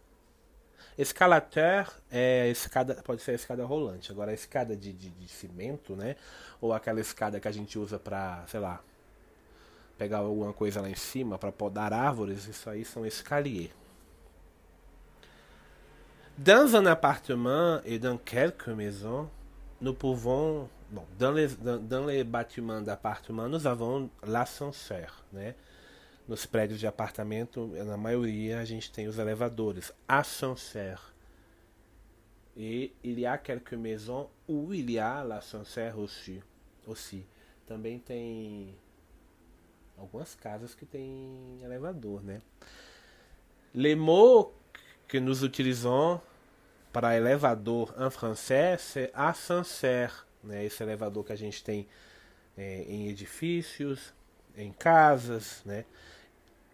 Escalateur 0.96 1.86
é 2.10 2.48
escada, 2.48 2.94
pode 3.04 3.20
ser 3.20 3.34
escada 3.34 3.62
rolante. 3.64 4.10
Agora 4.10 4.30
a 4.30 4.34
escada 4.34 4.74
de, 4.74 4.90
de, 4.90 5.10
de 5.10 5.28
cimento, 5.28 5.94
né? 5.94 6.16
Ou 6.62 6.72
aquela 6.72 6.98
escada 6.98 7.38
que 7.38 7.46
a 7.46 7.52
gente 7.52 7.78
usa 7.78 7.98
para, 7.98 8.42
sei 8.48 8.58
lá, 8.58 8.82
pegar 9.98 10.18
alguma 10.18 10.54
coisa 10.54 10.80
lá 10.80 10.88
em 10.88 10.96
cima 10.96 11.36
para 11.36 11.52
podar 11.52 11.92
árvores, 11.92 12.46
isso 12.48 12.70
aí 12.70 12.86
são 12.86 13.04
escalier. 13.04 13.70
Dans 16.38 16.72
un 16.72 16.86
appartement 16.86 17.82
et 17.84 17.98
dans 17.98 18.16
quelques 18.16 18.68
maisons, 18.68 19.28
nous 19.80 19.92
pouvons, 19.92 20.68
bon, 20.90 21.04
dans 21.18 21.32
les, 21.32 21.48
dans, 21.56 21.78
dans 21.78 22.06
les 22.06 22.24
bâtiments 22.24 22.80
d'appartement, 22.80 23.48
nous 23.48 23.66
avons 23.66 24.08
l'ascenseur, 24.24 25.22
né? 25.32 25.54
Nos 26.28 26.44
prédios 26.44 26.78
de 26.78 26.86
apartamento, 26.86 27.66
na 27.68 27.96
maioria, 27.96 28.60
a 28.60 28.64
gente 28.64 28.92
tem 28.92 29.08
os 29.08 29.18
elevadores, 29.18 29.92
ascenseur. 30.06 31.14
Et 32.54 32.92
il 33.02 33.18
y 33.18 33.24
a 33.24 33.38
quelques 33.38 33.72
maisons 33.72 34.28
où 34.46 34.74
il 34.74 34.90
y 34.90 34.98
a 34.98 35.24
l'ascenseur 35.24 35.98
aussi. 35.98 36.42
aussi. 36.86 37.24
Também 37.66 37.98
tem 37.98 38.74
algumas 39.96 40.34
casas 40.34 40.74
que 40.74 40.84
tem 40.84 41.58
elevador, 41.62 42.22
né? 42.22 42.42
Les 43.74 43.94
mots 43.94 44.52
que 45.06 45.20
nous 45.20 45.42
utilisons 45.42 46.20
para 46.92 47.16
elevador 47.16 47.94
em 47.98 48.10
francês 48.10 48.80
c'est 48.80 49.10
ascenseur, 49.14 50.26
né? 50.42 50.64
Esse 50.64 50.82
elevador 50.82 51.24
que 51.24 51.32
a 51.32 51.36
gente 51.36 51.62
tem 51.62 51.86
é, 52.56 52.82
em 52.82 53.08
edifícios, 53.08 54.12
em 54.56 54.72
casas, 54.72 55.62
né? 55.64 55.84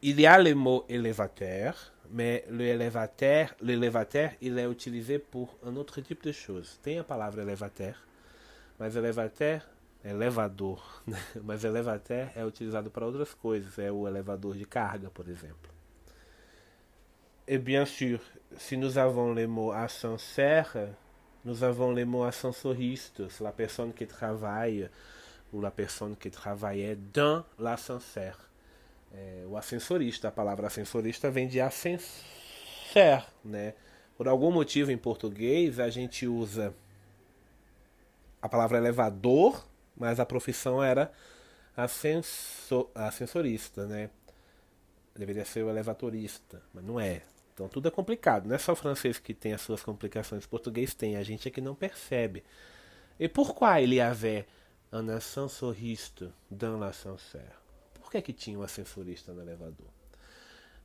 Il 0.06 0.20
y 0.20 0.26
a 0.26 0.38
le 0.38 0.54
mot 0.54 0.84
élévateur, 0.86 1.74
mais 2.10 2.44
le 2.50 2.66
élévateur, 2.66 3.54
l'élévateur, 3.62 4.32
il 4.42 4.58
est 4.58 4.70
utilisé 4.70 5.18
pour 5.18 5.56
un 5.64 5.76
autre 5.76 5.98
type 6.02 6.22
de 6.22 6.30
choses. 6.30 6.78
Tem 6.82 6.98
a 6.98 7.04
palavra 7.04 7.40
élévateur, 7.40 7.94
mas 8.78 8.94
élévateur 8.96 9.62
é 10.04 10.10
elevador, 10.10 11.02
mas 11.42 11.64
élévateur 11.64 12.28
é 12.36 12.44
utilizado 12.44 12.90
para 12.90 13.06
outras 13.06 13.32
coisas, 13.32 13.78
é 13.78 13.90
o 13.90 14.06
elevador 14.06 14.54
de 14.54 14.66
carga, 14.66 15.08
por 15.08 15.26
exemplo. 15.26 15.72
Et 17.48 17.56
bien 17.56 17.86
sûr, 17.86 18.20
si 18.58 18.76
nous 18.76 18.98
avons 18.98 19.32
le 19.32 19.46
mot 19.46 19.72
ascenseur, 19.72 20.70
nous 21.46 21.64
avons 21.64 21.92
le 21.92 22.04
mot 22.04 22.24
ascensoriste, 22.24 23.22
la 23.40 23.52
personne 23.52 23.94
qui 23.94 24.06
travaille 24.06 24.86
ou 25.50 25.62
la 25.62 25.70
personne 25.70 26.14
qui 26.14 26.30
travaillait 26.30 26.98
dans 27.14 27.42
l'ascenseur. 27.58 28.50
É, 29.14 29.44
o 29.46 29.56
ascensorista, 29.56 30.28
a 30.28 30.32
palavra 30.32 30.66
ascensorista 30.66 31.30
vem 31.30 31.46
de 31.46 31.60
ascenseur, 31.60 33.24
né? 33.44 33.74
Por 34.16 34.26
algum 34.26 34.50
motivo 34.50 34.90
em 34.90 34.98
português 34.98 35.78
a 35.78 35.88
gente 35.88 36.26
usa 36.26 36.74
a 38.42 38.48
palavra 38.48 38.78
elevador, 38.78 39.64
mas 39.96 40.18
a 40.18 40.26
profissão 40.26 40.82
era 40.82 41.12
ascensor, 41.76 42.90
ascensorista, 42.94 43.86
né? 43.86 44.10
Deveria 45.14 45.44
ser 45.44 45.62
o 45.62 45.70
elevatorista, 45.70 46.60
mas 46.72 46.84
não 46.84 46.98
é. 46.98 47.22
Então 47.52 47.68
tudo 47.68 47.86
é 47.86 47.90
complicado. 47.90 48.46
Não 48.46 48.56
é 48.56 48.58
só 48.58 48.72
o 48.72 48.76
francês 48.76 49.20
que 49.20 49.32
tem 49.32 49.52
as 49.52 49.60
suas 49.60 49.82
complicações. 49.82 50.44
O 50.44 50.48
português 50.48 50.92
tem. 50.92 51.16
A 51.16 51.22
gente 51.22 51.46
é 51.46 51.50
que 51.52 51.60
não 51.60 51.74
percebe. 51.74 52.42
E 53.18 53.28
por 53.28 53.54
qual 53.54 53.80
y 53.80 54.00
avait 54.00 54.44
un 54.92 55.08
ascensoriste 55.08 56.32
dans 56.50 56.80
l'ascenseur? 56.80 57.63
Que, 58.14 58.22
que 58.22 58.32
tinha 58.32 58.56
um 58.56 58.62
ascensorista 58.62 59.32
no? 59.32 59.42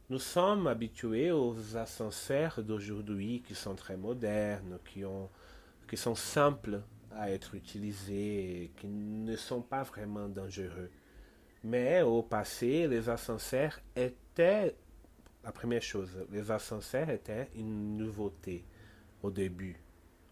Nous 0.10 0.18
sommes 0.18 0.66
habitués 0.68 1.32
aux 1.32 1.78
ascenseurs 1.78 2.64
d'aujourd'hui 2.64 3.44
qui 3.46 3.54
sont 3.54 3.76
très 3.76 3.96
modernes, 3.96 4.80
qui 4.84 5.96
sont 5.96 6.16
simples 6.16 6.82
à 7.12 7.30
être 7.30 7.54
utilisés, 7.54 8.72
qui 8.78 8.88
ne 8.88 9.36
sont 9.36 9.62
pas 9.62 9.84
vraiment 9.84 10.28
dangereux. 10.28 10.90
Mais 11.64 12.02
au 12.02 12.24
passé, 12.24 12.88
les 12.88 13.08
ascenseurs 13.10 13.80
étaient 13.96 14.76
la 15.44 15.52
première 15.52 15.84
chose, 15.84 16.10
les 16.32 16.50
ascenseurs 16.50 17.12
étaient 17.12 17.52
une 17.54 17.96
nouveauté 17.96 18.66
au 19.22 19.30
début. 19.30 19.80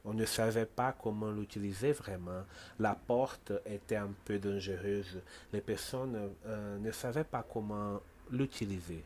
On 0.09 0.13
ne 0.13 0.25
savait 0.25 0.65
pas 0.65 0.93
comment 0.93 1.29
l'utiliser 1.29 1.91
vraiment. 1.91 2.45
La 2.79 2.95
porte 2.95 3.51
était 3.65 3.97
un 3.97 4.11
peu 4.23 4.39
dangereuse. 4.39 5.19
Les 5.51 5.59
personnes 5.59 6.31
euh, 6.45 6.77
ne 6.79 6.91
savaient 6.91 7.25
pas 7.25 7.45
comment 7.51 7.99
l'utiliser. 8.31 9.03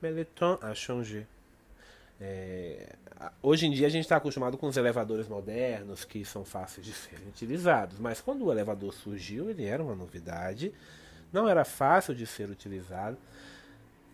Mais 0.00 0.12
le 0.12 0.24
temps 0.24 0.56
a 0.62 0.72
changé. 0.72 1.26
É, 2.20 2.94
hoje 3.42 3.66
em 3.66 3.70
dia 3.70 3.86
a 3.86 3.90
gente 3.90 4.02
está 4.02 4.16
acostumado 4.16 4.58
com 4.58 4.68
os 4.68 4.76
elevadores 4.76 5.26
modernos 5.26 6.04
que 6.04 6.22
são 6.22 6.44
fáceis 6.44 6.86
de 6.86 6.92
serem 6.92 7.26
utilizados, 7.26 7.98
mas 7.98 8.20
quando 8.20 8.44
o 8.44 8.52
elevador 8.52 8.92
surgiu 8.92 9.48
ele 9.48 9.64
era 9.64 9.82
uma 9.82 9.94
novidade, 9.94 10.70
não 11.32 11.48
era 11.48 11.64
fácil 11.64 12.14
de 12.14 12.26
ser 12.26 12.50
utilizado. 12.50 13.16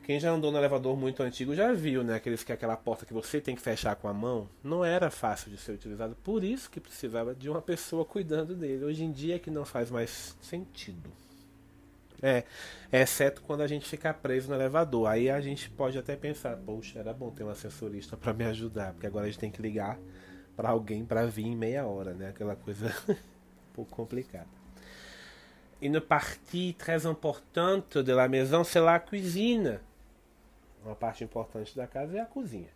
Quem 0.06 0.20
já 0.20 0.30
andou 0.30 0.52
no 0.52 0.58
elevador 0.58 0.96
muito 0.96 1.20
antigo 1.20 1.52
já 1.52 1.72
viu, 1.72 2.04
né? 2.04 2.14
Aqueles 2.14 2.44
que 2.44 2.52
aquela 2.52 2.76
porta 2.76 3.04
que 3.04 3.12
você 3.12 3.40
tem 3.40 3.56
que 3.56 3.60
fechar 3.60 3.96
com 3.96 4.06
a 4.06 4.14
mão 4.14 4.48
não 4.62 4.84
era 4.84 5.10
fácil 5.10 5.50
de 5.50 5.58
ser 5.58 5.72
utilizado, 5.72 6.14
por 6.22 6.44
isso 6.44 6.70
que 6.70 6.78
precisava 6.78 7.34
de 7.34 7.50
uma 7.50 7.60
pessoa 7.60 8.04
cuidando 8.04 8.54
dele. 8.54 8.84
Hoje 8.84 9.02
em 9.02 9.10
dia 9.10 9.34
é 9.34 9.38
que 9.40 9.50
não 9.50 9.64
faz 9.64 9.90
mais 9.90 10.36
sentido. 10.40 11.10
É, 12.22 12.44
exceto 12.92 13.42
quando 13.42 13.62
a 13.62 13.66
gente 13.66 13.88
ficar 13.88 14.14
preso 14.14 14.48
no 14.48 14.54
elevador. 14.54 15.08
Aí 15.08 15.28
a 15.28 15.40
gente 15.40 15.68
pode 15.70 15.98
até 15.98 16.14
pensar, 16.14 16.56
poxa, 16.56 17.00
era 17.00 17.12
bom 17.12 17.32
ter 17.32 17.42
um 17.42 17.50
assessorista 17.50 18.16
para 18.16 18.32
me 18.32 18.44
ajudar, 18.44 18.92
porque 18.92 19.08
agora 19.08 19.24
a 19.24 19.28
gente 19.28 19.40
tem 19.40 19.50
que 19.50 19.60
ligar 19.60 19.98
para 20.56 20.68
alguém 20.68 21.04
para 21.04 21.26
vir 21.26 21.46
em 21.46 21.56
meia 21.56 21.84
hora, 21.84 22.14
né? 22.14 22.28
Aquela 22.28 22.54
coisa 22.54 22.94
um 23.10 23.74
pouco 23.74 23.90
complicada. 23.90 24.46
Une 25.82 26.00
partie 26.00 26.74
très 26.78 27.04
importante 27.04 28.04
de 28.04 28.12
la 28.12 28.28
maison, 28.28 28.62
c'est 28.62 28.80
la 28.80 29.00
cuisine. 29.00 29.80
Uma 30.86 30.94
parte 30.94 31.24
importante 31.24 31.76
da 31.76 31.86
casa 31.88 32.16
é 32.16 32.20
a 32.20 32.26
cozinha. 32.26 32.70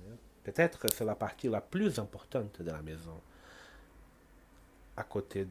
Né? 0.00 0.16
Peut-être 0.42 0.78
que 0.78 0.90
c'est 0.90 1.04
la 1.04 1.14
partie 1.14 1.46
la 1.46 1.60
plus 1.60 1.98
importante 1.98 2.62
de 2.62 2.70
la 2.70 2.80
maison, 2.80 3.20
à 4.96 5.04
côté 5.04 5.46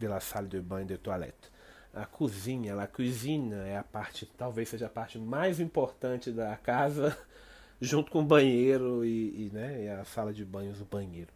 de 0.00 0.06
la 0.08 0.18
salle 0.18 0.48
de 0.48 0.60
bain 0.60 0.80
e 0.80 0.84
de 0.86 0.96
toilette. 0.96 1.52
A 1.94 2.06
cozinha, 2.06 2.80
a 2.80 2.86
cuisine 2.86 3.52
é 3.52 3.76
a 3.76 3.82
parte, 3.84 4.24
talvez 4.38 4.70
seja 4.70 4.86
a 4.86 4.88
parte 4.88 5.18
mais 5.18 5.60
importante 5.60 6.32
da 6.32 6.56
casa, 6.56 7.16
junto 7.82 8.10
com 8.10 8.20
o 8.20 8.24
banheiro 8.24 9.04
e, 9.04 9.46
e, 9.46 9.50
né, 9.52 9.84
e 9.84 9.88
a 9.90 10.04
sala 10.06 10.32
de 10.32 10.44
banhos, 10.44 10.80
o 10.80 10.86
banheiro. 10.86 11.32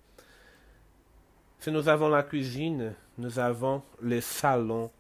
Se 1.59 1.71
nous 1.71 1.89
avons 1.89 2.09
la 2.09 2.23
cuisine, 2.23 2.97
nous 3.19 3.39
avons 3.39 3.83
le 4.01 4.21
salon 4.23 4.91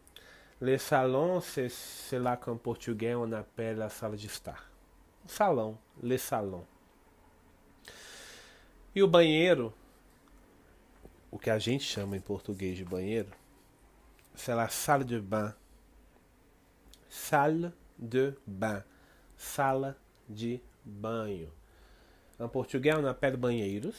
Le 0.62 0.78
salon, 0.78 1.40
c'est 1.40 2.20
là 2.20 2.36
qu'en 2.36 2.56
português 2.56 3.16
on 3.16 3.32
appelle 3.32 3.82
a 3.82 3.88
sala 3.88 4.16
de 4.16 4.26
estar. 4.26 4.70
Salão, 5.26 5.76
le 6.00 6.16
salon. 6.16 6.64
E 8.94 9.02
o 9.02 9.08
banheiro, 9.08 9.74
o 11.32 11.36
que 11.36 11.50
a 11.50 11.58
gente 11.58 11.82
chama 11.82 12.16
em 12.16 12.20
português 12.20 12.76
de 12.76 12.84
banheiro, 12.84 13.30
c'est 14.36 14.54
la 14.54 14.68
salle 14.68 15.04
de 15.04 15.18
bain. 15.18 15.52
Salle 17.08 17.72
de 17.98 18.32
bain. 18.46 18.84
Sala 19.36 19.96
de 20.28 20.60
banho. 20.84 21.50
Em 22.38 22.48
português 22.48 22.94
on 22.96 23.04
appelle 23.04 23.36
banheiros. 23.36 23.96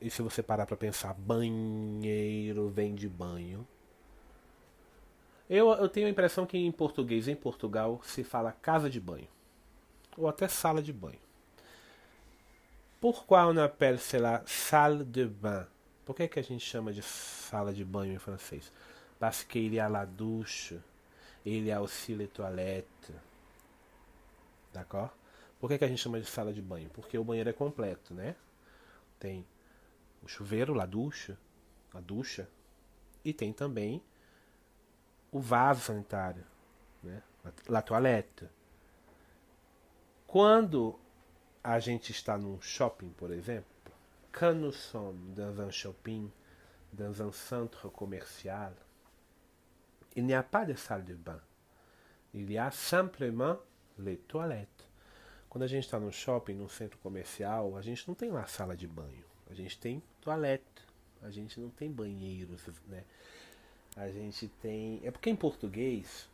E 0.00 0.08
se 0.08 0.22
você 0.22 0.42
parar 0.42 0.64
para 0.64 0.78
pensar, 0.78 1.12
banheiro 1.12 2.70
vem 2.70 2.94
de 2.94 3.10
banho. 3.10 3.68
Eu, 5.50 5.72
eu 5.72 5.88
tenho 5.88 6.06
a 6.06 6.10
impressão 6.10 6.46
que 6.46 6.56
em 6.56 6.70
português, 6.70 7.26
em 7.26 7.34
Portugal, 7.34 8.00
se 8.04 8.22
fala 8.22 8.52
casa 8.52 8.88
de 8.88 9.00
banho. 9.00 9.26
Ou 10.16 10.28
até 10.28 10.46
sala 10.46 10.80
de 10.80 10.92
banho. 10.92 11.18
Pourquoi 13.00 13.40
on 13.40 13.58
appelle 13.58 13.98
cela 13.98 14.44
salle 14.46 15.02
de 15.02 15.26
bain? 15.26 15.66
Por 16.06 16.14
que, 16.14 16.28
que 16.28 16.38
a 16.38 16.42
gente 16.42 16.64
chama 16.64 16.92
de 16.92 17.02
sala 17.02 17.72
de 17.72 17.84
banho 17.84 18.12
em 18.12 18.18
francês? 18.18 18.70
Parce 19.18 19.42
qu'il 19.42 19.74
y 19.74 19.80
a 19.80 19.88
la 19.88 20.04
douche, 20.04 20.74
il 21.44 21.64
y 21.64 21.72
a 21.72 21.82
aussi 21.82 22.14
les 22.14 22.28
toilettes. 22.28 23.12
D'accord? 24.72 25.10
Por 25.58 25.68
que, 25.68 25.78
que 25.78 25.84
a 25.84 25.88
gente 25.88 26.00
chama 26.00 26.20
de 26.20 26.26
sala 26.26 26.52
de 26.52 26.62
banho? 26.62 26.88
Porque 26.90 27.18
o 27.18 27.24
banheiro 27.24 27.50
é 27.50 27.52
completo, 27.52 28.14
né? 28.14 28.36
Tem 29.18 29.44
o 30.22 30.28
chuveiro, 30.28 30.74
la 30.74 30.86
douche, 30.86 31.36
a 31.92 32.00
ducha, 32.00 32.48
e 33.24 33.32
tem 33.32 33.52
também 33.52 34.00
o 35.32 35.40
vaso 35.40 35.80
sanitário, 35.80 36.44
né? 37.02 37.22
la 37.68 37.82
toilette. 37.82 38.48
Quando 40.26 40.98
a 41.62 41.78
gente 41.78 42.12
está 42.12 42.38
num 42.38 42.60
shopping, 42.60 43.10
por 43.10 43.32
exemplo, 43.32 43.92
quand 44.32 44.54
nous 44.54 44.74
sommes 44.74 45.34
dans 45.34 45.58
un 45.60 45.70
shopping, 45.70 46.30
dans 46.92 47.20
un 47.20 47.32
centre 47.32 47.88
commercial, 47.90 48.74
il 50.16 50.24
n'y 50.24 50.34
a 50.34 50.42
pas 50.42 50.64
de 50.64 50.74
salle 50.74 51.04
de 51.04 51.14
bain. 51.14 51.40
Il 52.32 52.50
y 52.50 52.58
a 52.58 52.70
simplement 52.70 53.58
les 53.98 54.16
toilettes. 54.16 54.88
Quando 55.48 55.64
a 55.64 55.66
gente 55.66 55.84
está 55.84 55.98
no 55.98 56.12
shopping, 56.12 56.54
num 56.54 56.68
centro 56.68 56.98
comercial, 56.98 57.76
a 57.76 57.82
gente 57.82 58.06
não 58.06 58.14
tem 58.14 58.30
lá 58.30 58.46
sala 58.46 58.76
de 58.76 58.86
banho. 58.86 59.24
A 59.50 59.54
gente 59.54 59.78
tem 59.78 60.02
toalete. 60.20 60.64
A 61.22 61.30
gente 61.30 61.60
não 61.60 61.68
tem 61.70 61.90
banheiros, 61.90 62.66
né? 62.86 63.04
A 63.96 64.08
gente 64.08 64.48
tem. 64.62 65.00
É 65.04 65.10
porque 65.10 65.30
em 65.30 65.36
português 65.36 66.28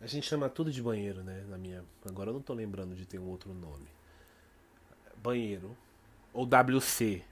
a 0.00 0.06
gente 0.06 0.26
chama 0.26 0.48
tudo 0.48 0.72
de 0.72 0.82
banheiro, 0.82 1.22
né? 1.22 1.44
Na 1.48 1.58
minha. 1.58 1.84
Agora 2.06 2.30
eu 2.30 2.34
não 2.34 2.40
tô 2.40 2.54
lembrando 2.54 2.94
de 2.94 3.04
ter 3.04 3.18
um 3.18 3.28
outro 3.28 3.52
nome. 3.52 3.86
Banheiro. 5.16 5.76
Ou 6.32 6.46
WC. 6.46 7.22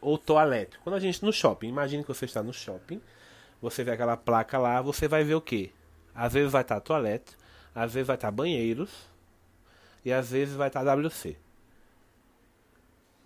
Ou 0.00 0.16
toalete. 0.16 0.78
Quando 0.78 0.96
a 0.96 1.00
gente 1.00 1.22
no 1.24 1.32
shopping, 1.32 1.68
imagine 1.68 2.02
que 2.02 2.08
você 2.08 2.24
está 2.24 2.42
no 2.42 2.52
shopping, 2.52 3.00
você 3.60 3.84
vê 3.84 3.92
aquela 3.92 4.16
placa 4.16 4.58
lá, 4.58 4.80
você 4.80 5.06
vai 5.06 5.22
ver 5.22 5.34
o 5.34 5.40
que? 5.40 5.72
Às 6.14 6.32
vezes 6.32 6.50
vai 6.50 6.62
estar 6.62 6.80
toalete, 6.80 7.36
às 7.74 7.92
vezes 7.92 8.06
vai 8.06 8.16
estar 8.16 8.30
banheiros 8.30 8.90
e 10.04 10.12
às 10.12 10.30
vezes 10.30 10.54
vai 10.54 10.68
estar 10.68 10.82
WC. 10.82 11.36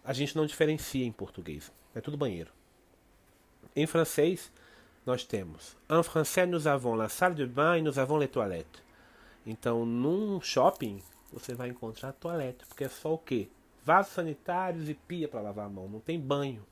A 0.05 0.13
gente 0.13 0.37
não 0.37 0.45
diferencia 0.45 1.05
em 1.05 1.13
português. 1.13 1.73
É 1.95 2.01
tudo 2.01 2.17
banheiro. 2.17 2.53
Em 3.75 3.87
francês, 3.87 4.53
nós 5.07 5.25
temos, 5.25 5.77
en 5.89 6.03
français, 6.03 6.47
nous 6.47 6.67
avons 6.67 6.97
la 6.97 7.09
salle 7.09 7.37
de 7.37 7.47
bain 7.47 7.77
e 7.77 7.83
nous 7.83 7.99
avons 7.99 8.19
les 8.19 8.29
toilettes. 8.29 8.83
Então, 9.47 9.87
num 9.87 10.41
shopping, 10.41 11.01
você 11.33 11.55
vai 11.55 11.69
encontrar 11.69 12.13
toalete, 12.13 12.67
porque 12.67 12.85
é 12.85 12.89
só 12.89 13.15
o 13.15 13.19
quê? 13.19 13.49
Vasos 13.85 14.13
sanitários 14.13 14.89
e 14.89 14.95
pia 14.95 15.29
para 15.29 15.41
lavar 15.41 15.67
a 15.67 15.69
mão, 15.69 15.89
não 15.89 16.01
tem 16.01 16.19
banho. 16.19 16.67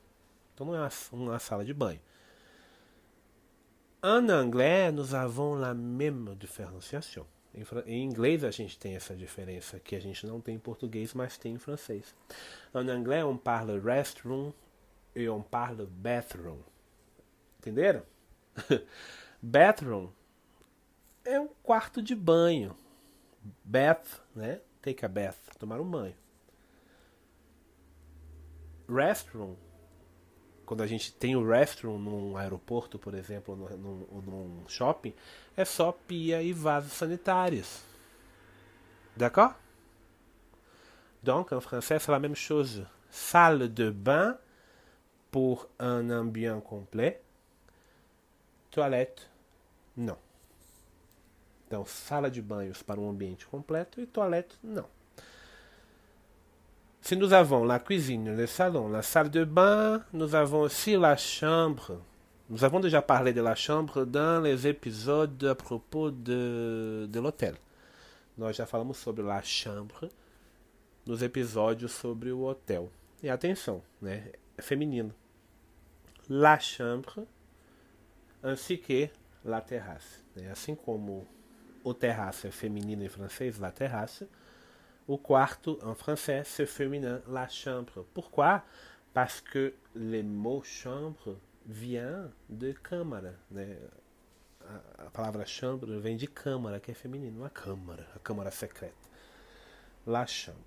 Então 0.52 0.66
não 0.66 0.74
é 0.74 0.80
uma, 0.80 0.90
uma 1.12 1.38
sala 1.38 1.64
de 1.64 1.72
banho. 1.72 2.00
En 4.02 4.28
anglais, 4.30 4.92
nous 4.92 5.14
avons 5.14 5.58
la 5.58 5.72
même 5.72 6.34
différenciation. 6.34 7.24
Em, 7.54 7.64
em, 7.86 8.04
inglês 8.04 8.42
a 8.42 8.50
gente 8.50 8.78
tem 8.78 8.96
essa 8.96 9.14
diferença 9.14 9.78
que 9.78 9.94
a 9.94 10.00
gente 10.00 10.26
não 10.26 10.40
tem 10.40 10.56
em 10.56 10.58
português, 10.58 11.14
mas 11.14 11.38
tem 11.38 11.54
em 11.54 11.58
francês. 11.58 12.14
En 12.74 12.88
anglais, 12.90 13.24
on 13.24 13.36
parle 13.36 13.78
restroom 13.78 14.52
e 15.14 15.28
on 15.28 15.40
parle 15.40 15.86
bathroom. 15.86 16.58
Entenderam? 17.58 18.02
bathroom 19.42 20.10
é 21.24 21.40
um 21.40 21.48
quarto 21.62 22.02
de 22.02 22.14
banho. 22.14 22.76
Bath, 23.64 24.20
né? 24.34 24.60
Take 24.80 25.04
a 25.04 25.08
bath, 25.08 25.38
tomar 25.58 25.80
um 25.80 25.90
banho. 25.90 26.14
Restroom, 28.88 29.54
quando 30.64 30.82
a 30.82 30.86
gente 30.86 31.12
tem 31.12 31.36
o 31.36 31.46
restroom 31.46 31.98
num 31.98 32.36
aeroporto, 32.36 32.98
por 32.98 33.14
exemplo, 33.14 33.54
ou 33.54 33.78
num, 33.78 34.22
num 34.22 34.68
shopping, 34.68 35.14
é 35.56 35.64
só 35.64 35.92
pia 35.92 36.42
e 36.42 36.52
vasos 36.52 36.92
sanitários. 36.92 37.82
D'accord? 39.16 39.54
Donc, 41.22 41.52
en 41.52 41.60
français, 41.60 41.98
c'est 41.98 42.12
la 42.12 42.18
même 42.18 42.34
chose. 42.34 42.86
Salle 43.10 43.72
de 43.72 43.90
bain 43.90 44.36
pour 45.30 45.68
un 45.78 46.10
ambiance 46.10 46.62
complet. 46.64 47.23
Toilette, 48.74 49.22
não. 49.96 50.18
Então, 51.64 51.86
sala 51.86 52.28
de 52.28 52.42
banhos 52.42 52.82
para 52.82 53.00
um 53.00 53.08
ambiente 53.08 53.46
completo 53.46 54.00
e 54.00 54.06
toilette, 54.06 54.58
não. 54.64 54.86
Si 57.00 57.14
nous 57.14 57.32
avons 57.32 57.62
la 57.64 57.78
cuisine, 57.78 58.34
le 58.34 58.48
salon, 58.48 58.88
la 58.88 59.02
salle 59.02 59.30
de 59.30 59.44
bain, 59.44 60.04
nous 60.12 60.34
avons 60.34 60.62
aussi 60.62 60.96
la 60.96 61.16
chambre. 61.16 62.02
Nous 62.50 62.64
avons 62.64 62.80
déjà 62.80 63.00
parlé 63.00 63.32
de 63.32 63.40
la 63.40 63.54
chambre 63.54 64.04
dans 64.04 64.42
les 64.42 64.66
épisodes 64.66 65.44
à 65.44 65.54
propos 65.54 66.10
de, 66.10 67.06
de 67.08 67.20
l'hôtel. 67.20 67.54
Nós 68.36 68.56
já 68.56 68.66
falamos 68.66 68.96
sobre 68.96 69.22
la 69.22 69.40
chambre 69.40 70.10
nos 71.06 71.22
episódios 71.22 71.92
sobre 71.92 72.32
o 72.32 72.42
hotel. 72.42 72.90
E 73.22 73.30
atenção, 73.30 73.82
né? 74.02 74.32
É 74.58 74.62
feminino. 74.62 75.14
La 76.28 76.58
chambre, 76.58 77.24
ainsi 78.44 78.78
que 78.78 79.10
la 79.44 79.60
terrasse. 79.60 80.22
Né? 80.36 80.50
Assim 80.50 80.74
como 80.74 81.26
o 81.82 81.92
terrasse 81.92 82.46
é 82.46 82.50
feminino 82.50 83.02
em 83.02 83.08
francês, 83.08 83.58
la 83.58 83.70
terrasse, 83.70 84.28
o 85.06 85.18
quarto 85.18 85.78
en 85.82 85.94
français 85.94 86.44
c'est 86.44 86.66
féminin, 86.66 87.20
la 87.26 87.48
chambre. 87.48 88.06
Pourquoi? 88.14 88.62
Parce 89.12 89.40
que 89.40 89.74
le 89.94 90.22
mot 90.22 90.62
chambre 90.62 91.38
vient 91.66 92.30
de 92.48 92.72
câmara, 92.72 93.34
né? 93.50 93.76
A, 94.66 95.06
a 95.06 95.10
palavra 95.10 95.44
chambre 95.44 95.98
vem 95.98 96.16
de 96.16 96.26
câmara, 96.26 96.80
que 96.80 96.90
é 96.90 96.94
feminino, 96.94 97.44
a 97.44 97.50
câmara, 97.50 98.06
a 98.14 98.18
câmara 98.18 98.50
secrète. 98.50 98.94
La 100.06 100.26
chambre. 100.26 100.58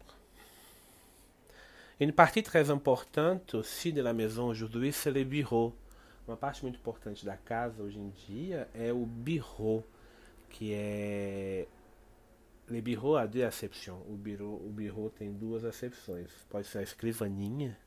Une 1.99 2.13
partie 2.13 2.43
très 2.43 2.69
importante 2.69 3.55
aussi 3.55 3.91
de 3.91 4.01
la 4.01 4.13
maison 4.13 4.47
aujourd'hui, 4.47 4.93
c'est 4.93 5.09
le 5.09 5.23
bureau. 5.23 5.73
Uma 6.27 6.35
parte 6.35 6.61
muito 6.61 6.77
importante 6.77 7.25
da 7.25 7.37
casa 7.37 7.81
hoje 7.81 7.99
em 7.99 8.09
dia 8.09 8.69
é 8.73 8.91
o 8.91 9.05
bureau, 9.05 9.83
que 10.49 10.73
é 10.73 11.67
Le 12.69 12.81
bureau 12.81 13.15
a 13.15 13.25
deux 13.25 13.43
acceptions. 13.43 14.01
O 14.07 14.17
bureau, 14.17 14.55
o 14.55 14.69
bureau 14.69 15.09
tem 15.09 15.31
duas 15.31 15.63
acepções. 15.63 16.29
Pode 16.49 16.67
ser 16.67 16.79
a 16.79 16.83
escrivaninha. 16.83 17.77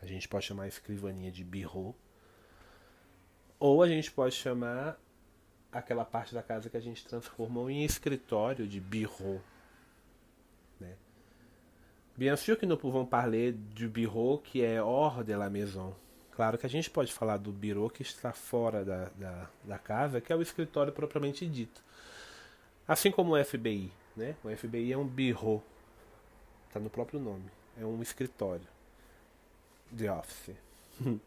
A 0.00 0.06
gente 0.06 0.28
pode 0.28 0.46
chamar 0.46 0.64
a 0.64 0.68
escrivaninha 0.68 1.32
de 1.32 1.42
bureau. 1.42 1.94
Ou 3.58 3.82
a 3.82 3.88
gente 3.88 4.12
pode 4.12 4.36
chamar 4.36 4.96
aquela 5.72 6.04
parte 6.04 6.32
da 6.32 6.42
casa 6.42 6.70
que 6.70 6.76
a 6.76 6.80
gente 6.80 7.04
transformou 7.04 7.68
em 7.68 7.84
escritório 7.84 8.68
de 8.68 8.80
bureau. 8.80 9.40
Né? 10.78 10.94
Bien 12.16 12.36
sûr 12.36 12.56
que 12.56 12.66
nous 12.66 12.78
pouvons 12.78 13.04
parler 13.04 13.52
du 13.52 13.88
bureau 13.88 14.38
que 14.38 14.62
é 14.62 14.80
hors 14.80 15.24
de 15.24 15.34
la 15.34 15.50
maison. 15.50 15.96
Claro 16.34 16.58
que 16.58 16.66
a 16.66 16.70
gente 16.70 16.90
pode 16.90 17.12
falar 17.12 17.36
do 17.36 17.52
bureau 17.52 17.88
que 17.88 18.02
está 18.02 18.32
fora 18.32 18.84
da, 18.84 19.08
da, 19.14 19.48
da 19.62 19.78
casa, 19.78 20.20
que 20.20 20.32
é 20.32 20.36
o 20.36 20.42
escritório 20.42 20.92
propriamente 20.92 21.46
dito. 21.46 21.80
Assim 22.88 23.10
como 23.10 23.36
o 23.36 23.44
FBI, 23.44 23.92
né? 24.16 24.34
O 24.42 24.54
FBI 24.54 24.92
é 24.92 24.98
um 24.98 25.06
bureau, 25.06 25.62
está 26.66 26.80
no 26.80 26.90
próprio 26.90 27.20
nome, 27.20 27.50
é 27.80 27.84
um 27.84 28.02
escritório 28.02 28.66
de 29.92 30.08
office. 30.08 30.56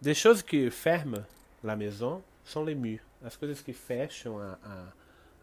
Des 0.00 0.16
choses 0.16 0.42
que 0.42 0.70
ferment 0.70 1.26
la 1.62 1.74
maison 1.74 2.22
sont 2.44 2.64
les 2.64 2.76
murs. 2.76 3.02
As 3.20 3.36
coisas 3.36 3.60
que 3.60 3.72
fecham 3.72 4.38
a, 4.38 4.56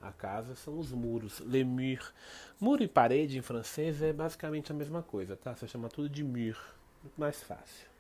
a, 0.02 0.08
a 0.08 0.12
casa 0.14 0.56
são 0.56 0.80
os 0.80 0.94
muros, 0.94 1.42
les 1.42 1.66
murs. 1.66 2.14
Muro 2.58 2.82
e 2.82 2.88
parede 2.88 3.38
em 3.38 3.42
francês 3.42 4.02
é 4.02 4.14
basicamente 4.14 4.72
a 4.72 4.76
mesma 4.76 5.04
coisa, 5.04 5.36
tá? 5.36 5.54
Você 5.54 5.68
chama 5.68 5.90
tudo 5.90 6.08
de 6.08 6.24
mur, 6.24 6.58
muito 7.04 7.20
mais 7.20 7.44
fácil. 7.44 7.95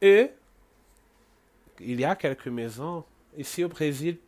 E 0.00 0.30
il 1.80 2.00
y 2.00 2.04
a 2.04 2.16
quelques 2.16 2.48
maisons 2.48 3.04
ici 3.36 3.64
au 3.64 3.68
Brésil 3.68 4.18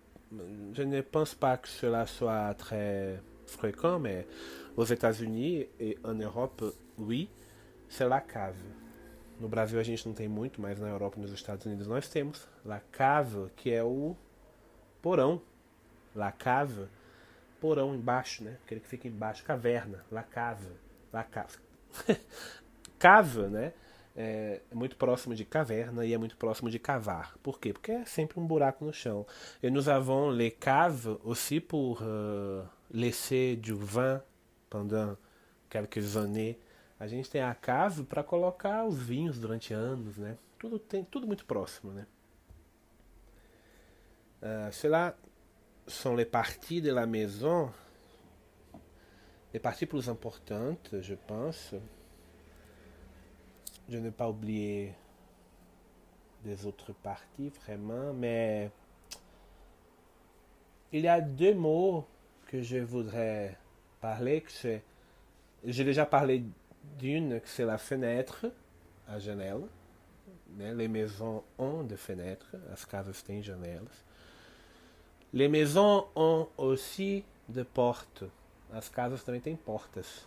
je 0.74 0.82
ne 0.82 1.00
pense 1.00 1.34
pas 1.34 1.56
que 1.56 1.68
cela 1.68 2.06
soit 2.06 2.54
très 2.54 3.20
fréquent, 3.46 3.98
mais 3.98 4.26
aux 4.76 4.84
États-Unis 4.84 5.66
et 5.80 5.98
en 6.04 6.14
Europe, 6.14 6.62
oui, 6.98 7.28
c'est 7.88 8.08
la 8.08 8.20
cave. 8.20 8.56
No 9.40 9.48
Brasil 9.48 9.78
a 9.78 9.82
gente 9.82 10.06
não 10.06 10.14
tem 10.14 10.28
muito, 10.28 10.60
mas 10.60 10.78
na 10.78 10.88
Europa 10.88 11.16
e 11.16 11.22
nos 11.22 11.32
Estados 11.32 11.64
Unidos 11.64 11.86
nós 11.86 12.08
temos 12.08 12.46
la 12.64 12.80
cave, 12.92 13.50
que 13.56 13.70
é 13.70 13.82
o 13.82 14.16
porão. 15.00 15.40
La 16.14 16.32
cave, 16.32 16.88
porão 17.60 17.94
embaixo, 17.94 18.42
né? 18.42 18.56
Aquele 18.64 18.80
que 18.80 18.88
fica 18.88 19.06
embaixo, 19.06 19.44
caverna, 19.44 20.04
la 20.10 20.24
cave, 20.24 20.68
la 21.12 21.22
cave. 21.22 21.56
cave, 22.98 23.42
né? 23.42 23.72
É, 24.20 24.60
muito 24.74 24.96
próximo 24.96 25.32
de 25.32 25.44
caverna 25.44 26.04
e 26.04 26.12
é 26.12 26.18
muito 26.18 26.36
próximo 26.36 26.68
de 26.68 26.76
cavar. 26.80 27.38
Por 27.40 27.60
quê? 27.60 27.72
Porque 27.72 27.92
é 27.92 28.04
sempre 28.04 28.40
um 28.40 28.44
buraco 28.44 28.84
no 28.84 28.92
chão. 28.92 29.24
E 29.62 29.70
nous 29.70 29.88
avons 29.88 30.32
les 30.32 30.50
caves 30.58 31.06
aussi 31.22 31.60
pour 31.60 32.02
uh, 32.02 32.68
laisser 32.90 33.54
du 33.54 33.76
vin 33.76 34.20
pendant 34.68 35.16
quelques 35.70 36.16
années. 36.16 36.58
A 36.98 37.06
gente 37.06 37.30
tem 37.30 37.42
a 37.42 37.54
cave 37.54 38.02
para 38.02 38.24
colocar 38.24 38.84
os 38.84 38.98
vinhos 38.98 39.38
durante 39.38 39.72
anos, 39.72 40.18
né? 40.18 40.36
Tudo 40.58 40.80
tem 40.80 41.04
tudo 41.04 41.24
muito 41.24 41.44
próximo, 41.44 41.92
né? 41.92 42.04
Uh, 44.42 44.72
cela 44.72 45.16
sont 45.86 46.16
les 46.16 46.26
parties 46.26 46.80
de 46.80 46.90
la 46.90 47.06
maison, 47.06 47.70
les 49.54 49.60
parties 49.60 49.86
plus 49.86 50.08
importantes, 50.08 51.00
je 51.02 51.14
pense. 51.14 51.76
Je 53.88 53.98
n'ai 53.98 54.10
pas 54.10 54.28
oublié 54.28 54.92
des 56.44 56.66
autres 56.66 56.92
parties 56.92 57.50
vraiment, 57.62 58.12
mais 58.12 58.70
il 60.92 61.02
y 61.02 61.08
a 61.08 61.20
deux 61.20 61.54
mots 61.54 62.06
que 62.46 62.62
je 62.62 62.78
voudrais 62.78 63.56
parler. 64.00 64.44
J'ai 65.64 65.84
déjà 65.84 66.06
parlé 66.06 66.44
d'une, 66.98 67.40
que 67.40 67.48
c'est 67.48 67.64
la 67.64 67.78
fenêtre 67.78 68.46
à 69.06 69.18
janela. 69.18 69.66
Les 70.56 70.88
maisons 70.88 71.44
ont 71.58 71.82
des 71.82 71.96
fenêtres, 71.96 72.56
as 72.72 72.84
casas 72.84 73.22
têm 73.22 73.42
janelas. 73.42 74.04
Les 75.32 75.48
maisons 75.48 76.06
ont 76.16 76.48
aussi 76.56 77.22
des 77.48 77.64
portes. 77.64 78.24
As 78.72 78.88
casas 78.88 79.22
também 79.22 79.40
têm 79.40 79.56
portas. 79.56 80.26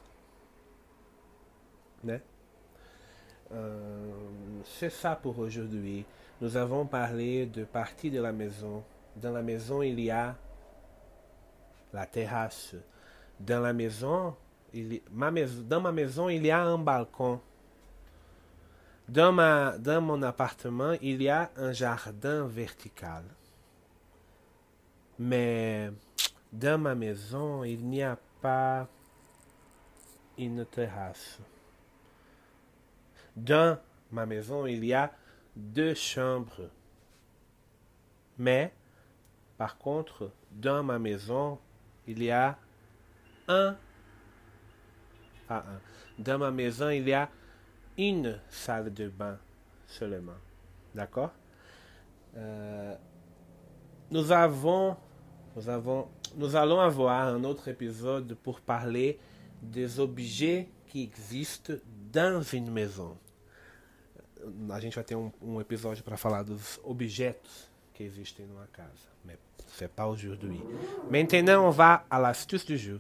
Né? 2.04 2.22
Euh, 3.54 4.12
c'est 4.66 4.90
ça 4.90 5.16
pour 5.16 5.38
aujourd'hui. 5.40 6.06
Nous 6.40 6.58
avons 6.58 6.86
parlé 6.86 7.46
de 7.46 7.64
partie 7.64 8.10
de 8.10 8.22
la 8.22 8.32
maison. 8.32 8.84
Dans 9.16 9.32
la 9.32 9.42
maison, 9.42 9.82
il 9.82 10.00
y 10.00 10.10
a 10.10 10.36
la 11.94 12.06
terrasse. 12.06 12.76
Dans 13.40 13.60
la 13.60 13.74
maison, 13.74 14.36
ma 15.12 15.32
maison, 15.32 15.64
dans 15.68 15.82
ma 15.82 15.92
maison, 15.92 16.30
il 16.30 16.46
y 16.46 16.52
a 16.52 16.62
un 16.64 16.78
balcon. 16.78 17.40
Dans, 19.08 19.32
ma, 19.32 19.78
dans 19.78 20.02
mon 20.02 20.22
appartement, 20.22 20.94
il 21.02 21.22
y 21.22 21.30
a 21.30 21.52
un 21.58 21.74
jardin 21.74 22.48
vertical. 22.48 23.24
Mais 25.20 25.92
dans 26.52 26.80
ma 26.80 26.96
maison, 26.96 27.64
il 27.64 27.86
n'y 27.86 28.02
a 28.02 28.18
pas 28.42 28.88
une 30.38 30.66
terrasse. 30.66 31.40
Dans 33.36 33.78
ma 34.12 34.26
maison, 34.26 34.66
il 34.66 34.84
y 34.86 34.94
a 34.94 35.12
deux 35.56 35.94
chambres. 35.94 36.70
Mais, 38.38 38.74
par 39.58 39.78
contre, 39.78 40.32
dans 40.52 40.84
ma 40.84 41.00
maison, 41.00 41.60
il 42.08 42.24
y 42.24 42.32
a 42.32 42.58
un. 43.48 43.76
Ah, 45.50 45.64
un. 45.68 45.80
Dans 46.18 46.38
ma 46.40 46.52
maison, 46.52 46.90
il 46.90 47.08
y 47.08 47.14
a 47.14 47.30
une 47.98 48.40
salle 48.50 48.94
de 48.94 49.08
bain 49.10 49.38
seulement. 49.88 50.38
D'accord? 50.96 51.32
Euh, 52.36 52.96
Nous 54.10 54.32
avons. 54.32 54.98
Nous 55.56 55.70
avons. 55.70 56.08
Nous 56.36 56.56
allons 56.56 56.80
avoir 56.80 57.28
un 57.28 57.44
autre 57.44 57.68
épisode 57.68 58.36
pour 58.36 58.62
parler 58.62 59.20
des 59.62 60.00
objets 60.00 60.70
qui 60.88 61.04
existent 61.04 61.74
dans 62.12 62.42
une 62.42 62.70
maison. 62.72 63.18
A 64.72 64.80
gente 64.80 64.96
vai 64.96 65.04
ter 65.04 65.16
um, 65.16 65.32
um 65.42 65.62
episódio 65.62 66.04
para 66.04 66.18
falar 66.18 66.44
dos 66.44 66.80
objetos 66.84 67.70
que 67.94 68.04
existem 68.04 68.46
numa 68.48 68.68
casa. 68.68 69.12
C'est 69.78 69.88
pas 69.88 70.06
aujourd'hui. 70.08 70.62
Maintenant, 71.10 71.68
on 71.68 71.72
va 71.72 72.06
à 72.10 72.20
l'astuce 72.20 72.66
du 72.66 72.78
jour. 72.78 73.00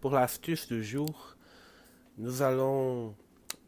Pour 0.00 0.12
l'astuce 0.12 0.66
du 0.66 0.82
jour, 0.82 1.36
nous 2.16 2.40
allons 2.40 3.14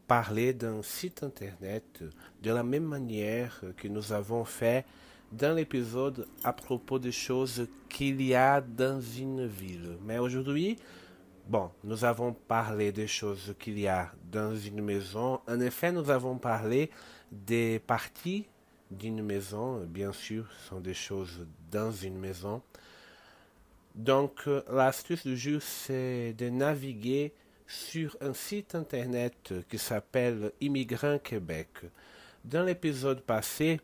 parler 0.08 0.54
d'un 0.54 0.82
site 0.82 1.22
internet 1.22 2.02
de 2.42 2.50
la 2.50 2.62
même 2.62 2.86
manière 2.86 3.62
que 3.76 3.86
nous 3.86 4.14
avons 4.14 4.46
fait 4.46 4.86
dans 5.30 5.54
l'épisode 5.54 6.26
à 6.42 6.54
propos 6.54 6.98
des 6.98 7.12
choses 7.12 7.68
qu'il 7.90 8.22
y 8.22 8.34
a 8.34 8.62
dans 8.62 8.98
une 8.98 9.46
ville. 9.46 9.98
Mais 10.06 10.18
aujourd'hui, 10.18 10.78
bon, 11.50 11.70
nous 11.84 12.02
avons 12.02 12.32
parlé 12.32 12.92
des 12.92 13.06
choses 13.06 13.54
qu'il 13.58 13.78
y 13.78 13.86
a 13.86 14.10
dans 14.30 14.56
une 14.56 14.80
maison. 14.80 15.38
En 15.46 15.60
effet, 15.60 15.92
nous 15.92 16.08
avons 16.08 16.38
parlé 16.38 16.90
des 17.30 17.78
parties 17.78 18.46
d'une 18.90 19.22
maison. 19.22 19.84
Bien 19.84 20.12
sûr, 20.12 20.46
ce 20.62 20.68
sont 20.70 20.80
des 20.80 20.94
choses 20.94 21.46
dans 21.70 21.92
une 21.92 22.18
maison. 22.18 22.62
Donc, 23.94 24.44
euh, 24.46 24.62
l'astuce 24.70 25.26
du 25.26 25.36
jour, 25.36 25.60
c'est 25.60 26.32
de 26.32 26.48
naviguer 26.48 27.32
sur 27.66 28.16
un 28.20 28.32
site 28.32 28.74
internet 28.74 29.52
qui 29.68 29.78
s'appelle 29.78 30.52
Immigrant 30.60 31.18
Québec. 31.18 31.68
Dans 32.44 32.64
l'épisode 32.64 33.20
passé, 33.20 33.80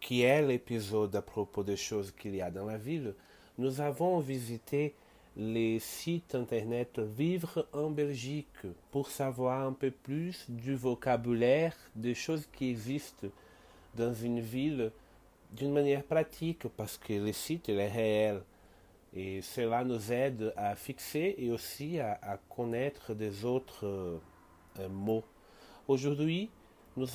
qui 0.00 0.22
est 0.22 0.42
l'épisode 0.42 1.14
à 1.14 1.22
propos 1.22 1.62
des 1.62 1.76
choses 1.76 2.12
qu'il 2.12 2.34
y 2.34 2.42
a 2.42 2.50
dans 2.50 2.66
la 2.66 2.78
ville, 2.78 3.14
nous 3.58 3.80
avons 3.80 4.18
visité 4.18 4.94
les 5.36 5.78
sites 5.78 6.34
internet 6.34 6.98
Vivre 6.98 7.66
en 7.72 7.90
Belgique 7.90 8.66
pour 8.90 9.08
savoir 9.08 9.66
un 9.66 9.72
peu 9.72 9.90
plus 9.90 10.44
du 10.48 10.74
vocabulaire 10.74 11.74
des 11.94 12.14
choses 12.14 12.46
qui 12.52 12.70
existent 12.70 13.28
dans 13.94 14.12
une 14.12 14.40
ville 14.40 14.90
d'une 15.52 15.72
manière 15.72 16.04
pratique 16.04 16.66
parce 16.76 16.98
que 16.98 17.12
le 17.12 17.32
site 17.32 17.68
est 17.68 17.88
réel 17.88 18.42
et 19.14 19.42
cela 19.42 19.84
nous 19.84 20.12
aide 20.12 20.52
à 20.56 20.74
fixer 20.74 21.34
et 21.38 21.50
aussi 21.50 22.00
à, 22.00 22.18
à 22.22 22.36
connaître 22.36 23.14
des 23.14 23.44
autres 23.44 23.86
euh, 23.86 24.88
mots. 24.88 25.24
Aujourd'hui, 25.86 26.50
nous, 26.96 27.06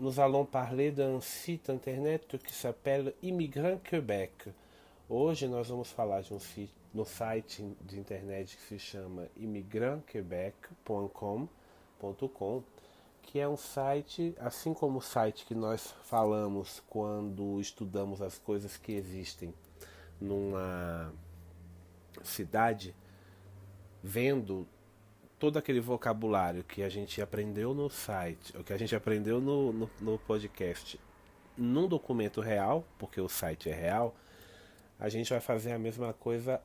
nous 0.00 0.20
allons 0.20 0.44
parler 0.44 0.92
d'un 0.92 1.20
site 1.20 1.70
internet 1.70 2.36
s'appelle 2.48 3.14
Imigrant 3.22 3.78
Quebec. 3.78 4.48
Hoje 5.14 5.46
nós 5.46 5.68
vamos 5.68 5.92
falar 5.92 6.22
de 6.22 6.32
um 6.32 6.40
site, 6.40 6.72
no 6.94 7.04
site 7.04 7.62
de 7.82 7.98
internet 7.98 8.56
que 8.56 8.62
se 8.62 8.78
chama 8.78 9.28
imigrantquebec.com.com 9.36 11.48
que 13.22 13.38
é 13.38 13.48
um 13.48 13.56
site, 13.56 14.34
assim 14.38 14.74
como 14.74 14.98
o 14.98 15.02
site 15.02 15.46
que 15.46 15.54
nós 15.54 15.94
falamos 16.04 16.82
quando 16.88 17.60
estudamos 17.60 18.20
as 18.20 18.38
coisas 18.38 18.76
que 18.76 18.92
existem 18.92 19.54
numa 20.20 21.12
cidade, 22.22 22.94
vendo 24.02 24.66
todo 25.38 25.58
aquele 25.58 25.80
vocabulário 25.80 26.62
que 26.62 26.82
a 26.82 26.88
gente 26.88 27.20
aprendeu 27.22 27.72
no 27.72 27.88
site, 27.88 28.56
o 28.56 28.62
que 28.62 28.72
a 28.72 28.78
gente 28.78 28.94
aprendeu 28.94 29.40
no, 29.40 29.72
no, 29.72 29.90
no 30.00 30.18
podcast, 30.18 31.00
num 31.56 31.88
documento 31.88 32.40
real, 32.40 32.84
porque 32.98 33.20
o 33.20 33.28
site 33.28 33.70
é 33.70 33.74
real, 33.74 34.14
a 34.98 35.08
gente 35.08 35.30
vai 35.30 35.40
fazer 35.40 35.72
a 35.72 35.78
mesma 35.78 36.12
coisa 36.12 36.60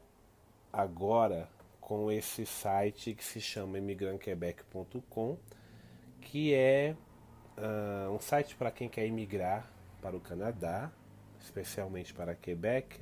agora 0.71 1.49
com 1.79 2.11
esse 2.11 2.45
site 2.45 3.13
que 3.13 3.23
se 3.23 3.39
chama 3.39 3.77
imigrantquebec.com 3.77 5.37
que 6.31 6.53
é 6.53 6.93
uh, 7.57 8.11
um 8.11 8.19
site 8.19 8.55
para 8.55 8.69
quem 8.69 8.89
quer 8.89 9.05
imigrar 9.05 9.69
para 10.01 10.15
o 10.15 10.19
Canadá, 10.19 10.91
especialmente 11.39 12.13
para 12.13 12.35
Quebec. 12.35 12.99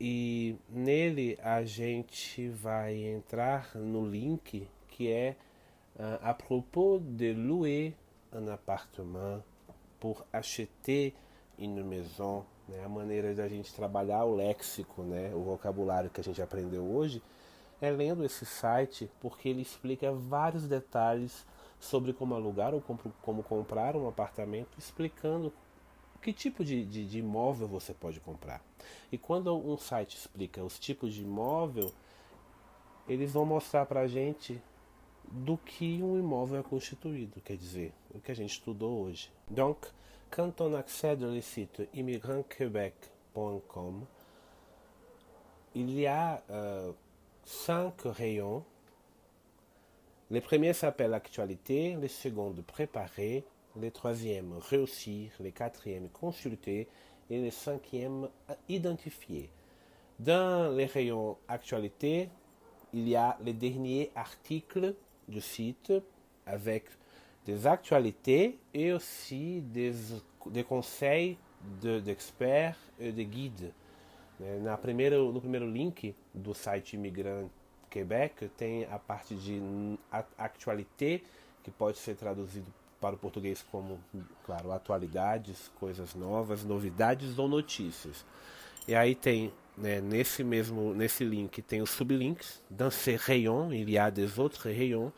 E 0.00 0.56
nele 0.68 1.36
a 1.42 1.64
gente 1.64 2.48
vai 2.48 2.94
entrar 2.94 3.74
no 3.74 4.08
link 4.08 4.68
que 4.86 5.10
é 5.10 5.34
uh, 5.96 6.18
a 6.22 6.32
propos 6.32 7.02
de 7.02 7.34
louer 7.34 7.94
un 8.32 8.48
appartement 8.52 9.42
pour 9.98 10.24
acheter 10.32 11.12
une 11.58 11.82
maison, 11.82 12.44
né? 12.68 12.84
a 12.84 12.88
maneira 12.88 13.34
da 13.34 13.48
gente 13.48 13.74
trabalhar 13.74 14.24
o 14.24 14.36
léxico, 14.36 15.02
né? 15.02 15.32
o 15.34 15.42
vocabulário 15.42 16.08
que 16.08 16.20
a 16.20 16.24
gente 16.24 16.40
aprendeu 16.40 16.84
hoje, 16.84 17.20
é 17.80 17.90
lendo 17.90 18.24
esse 18.24 18.46
site 18.46 19.10
porque 19.20 19.48
ele 19.48 19.62
explica 19.62 20.12
vários 20.12 20.68
detalhes 20.68 21.44
sobre 21.78 22.12
como 22.12 22.34
alugar 22.34 22.74
ou 22.74 22.82
como 23.22 23.42
comprar 23.42 23.96
um 23.96 24.08
apartamento, 24.08 24.78
explicando 24.78 25.52
que 26.20 26.32
tipo 26.32 26.64
de, 26.64 26.84
de, 26.84 27.06
de, 27.06 27.20
imóvel 27.20 27.68
você 27.68 27.94
pode 27.94 28.18
comprar. 28.20 28.60
E 29.10 29.16
quando 29.16 29.56
um 29.56 29.78
site 29.78 30.16
explica 30.16 30.62
os 30.64 30.78
tipos 30.78 31.14
de 31.14 31.22
imóvel, 31.22 31.90
eles 33.08 33.32
vão 33.32 33.46
mostrar 33.46 33.86
para 33.86 34.00
a 34.00 34.08
gente 34.08 34.60
do 35.24 35.56
que 35.56 36.02
um 36.02 36.18
imóvel 36.18 36.60
é 36.60 36.62
constituído, 36.62 37.40
quer 37.40 37.56
dizer, 37.56 37.94
o 38.10 38.20
que 38.20 38.32
a 38.32 38.34
gente 38.34 38.50
estudou 38.50 39.04
hoje. 39.04 39.32
Donc, 39.48 39.86
quand 40.30 40.60
on 40.60 40.74
accède 40.74 41.24
au 41.24 41.40
site 41.40 41.88
immigrantquebec.com, 41.94 44.02
il 45.74 46.00
y 46.00 46.06
a 46.06 46.42
euh, 46.50 46.92
cinq 47.44 48.04
rayons 48.04 48.62
Le 50.30 50.42
premier 50.42 50.74
s'appelle 50.74 51.14
actualité, 51.14 51.96
le 51.98 52.06
second 52.06 52.54
préparer, 52.66 53.44
le 53.80 53.90
troisième 53.90 54.52
réussir, 54.58 55.30
le 55.40 55.50
quatrième 55.50 56.10
consulter 56.10 56.86
et 57.30 57.40
le 57.40 57.50
cinquième 57.50 58.28
identifier. 58.68 59.48
Dans 60.18 60.70
les 60.76 60.84
rayons 60.84 61.38
actualité, 61.48 62.28
il 62.92 63.08
y 63.08 63.16
a 63.16 63.38
les 63.42 63.54
derniers 63.54 64.10
articles 64.14 64.94
du 65.26 65.40
site 65.40 65.94
avec 66.44 66.84
des 67.46 67.66
actualités 67.66 68.58
et 68.74 68.92
aussi 68.92 69.62
des, 69.62 69.94
des 70.50 70.64
conseils 70.64 71.38
d'experts 71.80 72.76
de, 72.98 73.06
et 73.06 73.12
de 73.12 73.22
guides. 73.22 73.72
Na 74.40 74.76
primeiro, 74.76 75.32
no 75.32 75.40
primeiro 75.40 75.66
link 75.66 76.14
do 76.32 76.54
site 76.54 76.92
Imigrante 76.92 77.50
Quebec 77.90 78.48
tem 78.56 78.86
a 78.86 78.98
parte 78.98 79.34
de 79.34 79.60
actualité, 80.36 81.22
que 81.62 81.70
pode 81.70 81.98
ser 81.98 82.14
traduzido 82.14 82.66
para 83.00 83.14
o 83.14 83.18
português 83.18 83.64
como, 83.70 84.00
claro, 84.44 84.72
atualidades, 84.72 85.70
coisas 85.78 86.14
novas, 86.14 86.64
novidades 86.64 87.38
ou 87.38 87.48
notícias. 87.48 88.24
E 88.86 88.94
aí 88.94 89.14
tem, 89.14 89.52
né, 89.76 90.00
nesse 90.00 90.42
mesmo, 90.42 90.94
nesse 90.94 91.24
link, 91.24 91.62
tem 91.62 91.82
os 91.82 91.90
sublinks, 91.90 92.60
dans 92.70 92.92
ces 92.92 93.20
rayons, 93.20 93.72
il 93.72 93.88
y 93.90 93.98
a 93.98 94.10
des 94.10 94.38
autres 94.38 94.62
rayons, 94.62 95.12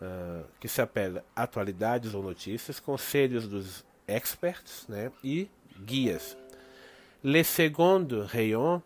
uh, 0.00 0.44
que 0.58 0.68
se 0.68 0.80
apela 0.80 1.24
atualidades 1.36 2.14
ou 2.14 2.22
notícias, 2.22 2.80
conselhos 2.80 3.46
dos 3.46 3.84
experts, 4.08 4.86
né, 4.88 5.12
e 5.22 5.48
guias. 5.84 6.36
Le 7.22 7.44
second 7.44 8.08
rayon, 8.26 8.82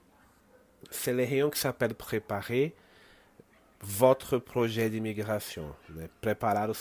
c'est 0.90 1.12
le 1.12 1.24
rayon 1.24 1.50
qui 1.50 1.58
s'appelle 1.58 1.94
préparer, 1.94 2.74
votre 3.80 4.38
projet 4.38 4.90
d'imigração, 4.90 5.74
né? 5.90 6.08
preparar 6.20 6.70
o 6.70 6.74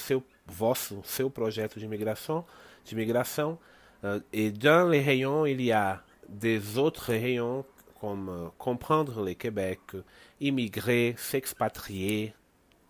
de 1.79 1.86
imigração, 1.86 2.45
de 2.84 2.93
imigração. 2.93 3.58
Uh, 4.03 4.21
et 4.31 4.51
dans 4.51 4.88
les 4.89 5.01
rayons, 5.01 5.45
il 5.45 5.62
y 5.62 5.71
a 5.71 6.03
des 6.27 6.77
autres 6.77 7.12
rayons 7.12 7.65
comme 7.99 8.51
comprendre 8.58 9.23
le 9.23 9.34
Québec, 9.34 9.79
immigrer, 10.39 11.15
s'expatrier, 11.17 12.36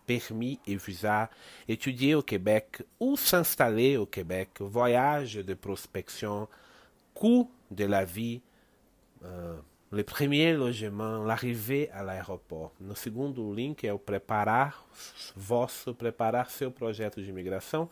permis 0.06 0.58
et 0.66 0.76
visa, 0.76 1.30
étudier 1.68 2.14
au 2.14 2.22
Québec 2.22 2.82
ou 3.00 3.16
s'installer 3.16 3.96
au 3.96 4.06
Québec, 4.06 4.50
voyage 4.60 5.34
de 5.34 5.54
prospection, 5.54 6.48
coût 7.14 7.50
de 7.70 7.84
la 7.84 8.04
vie, 8.04 8.40
uh, 9.22 9.26
le 9.96 10.04
premier 10.04 10.52
logement, 10.52 11.24
l'arrivée 11.24 11.88
à 11.90 12.02
l'aeroporto. 12.02 12.76
No 12.78 12.94
segundo 12.94 13.50
link 13.50 13.82
é 13.86 13.92
o 13.94 13.98
preparar 13.98 14.86
vosso, 15.34 15.94
preparar 15.94 16.50
seu 16.50 16.70
projeto 16.70 17.22
de 17.22 17.30
imigração. 17.30 17.88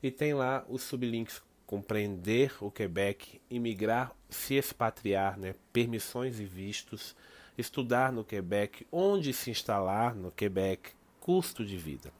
E 0.00 0.08
tem 0.12 0.34
lá 0.34 0.64
os 0.68 0.82
sublinks 0.82 1.42
compreender 1.66 2.54
o 2.60 2.70
Quebec, 2.70 3.40
imigrar, 3.50 4.14
se 4.30 4.54
expatriar, 4.54 5.36
né, 5.36 5.56
permissões 5.72 6.38
e 6.38 6.44
vistos, 6.44 7.16
estudar 7.58 8.12
no 8.12 8.22
Quebec, 8.22 8.86
onde 8.92 9.32
se 9.32 9.50
instalar 9.50 10.14
no 10.14 10.30
Quebec, 10.30 10.92
custo 11.18 11.64
de 11.64 11.76
vida 11.76 12.12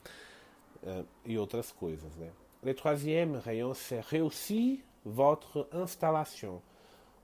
uh, 0.83 1.07
e 1.25 1.39
outras 1.39 1.71
coisas. 1.71 2.17
Né. 2.17 2.29
Le 2.65 2.75
troisième 2.75 3.37
rayon, 3.37 3.73
c'est 3.73 4.01
réussir 4.01 4.81
votre 5.05 5.69
installation. 5.71 6.61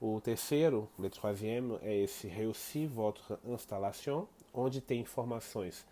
O 0.05 0.21
terceiro, 0.21 0.89
le 0.99 1.09
troisième, 1.09 1.79
é 1.81 2.03
esse 2.03 2.27
réussir 2.27 2.89
votre 2.89 3.39
installation, 3.49 4.27
onde 4.53 4.81
tem 4.81 5.01
informações. 5.01 5.87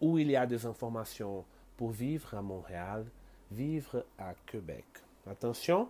Où 0.00 0.20
il 0.20 0.30
y 0.30 0.36
a 0.36 0.46
des 0.46 0.64
informations 0.64 1.44
pour 1.76 1.90
vivre 1.90 2.32
à 2.36 2.42
Montréal, 2.42 3.04
vivre 3.50 4.04
à 4.16 4.34
Québec. 4.46 4.84
Attention, 5.26 5.88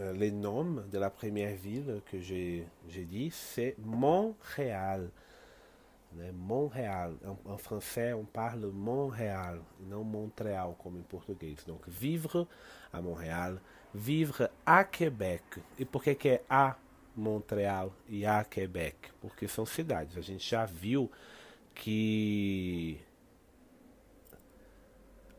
euh, 0.00 0.12
les 0.12 0.32
noms 0.32 0.82
de 0.90 0.98
la 0.98 1.08
première 1.08 1.54
ville 1.54 2.02
que 2.10 2.18
j'ai 2.18 2.66
dit, 2.88 3.30
c'est 3.30 3.76
Montréal. 3.78 5.08
Né? 6.14 6.32
Montréal. 6.32 7.14
En, 7.24 7.52
en, 7.52 7.58
français, 7.58 8.12
on 8.12 8.24
parle 8.24 8.66
Montréal, 8.72 9.60
não 9.88 10.02
Montréal, 10.02 10.74
como 10.76 10.98
em 10.98 11.02
português. 11.02 11.64
Donc, 11.64 11.88
vivre 11.88 12.48
à 12.92 13.00
Montréal, 13.00 13.60
vivre 13.94 14.48
à 14.64 14.84
Québec. 14.84 15.62
E 15.78 15.84
por 15.84 16.02
que, 16.02 16.14
que 16.14 16.28
é 16.28 16.42
a 16.48 16.76
Montréal 17.14 17.92
e 18.08 18.26
a 18.26 18.44
Québec? 18.44 19.10
Porque 19.20 19.48
são 19.48 19.64
cidades. 19.64 20.16
A 20.16 20.20
gente 20.20 20.48
já 20.48 20.64
viu 20.64 21.10
que 21.74 23.00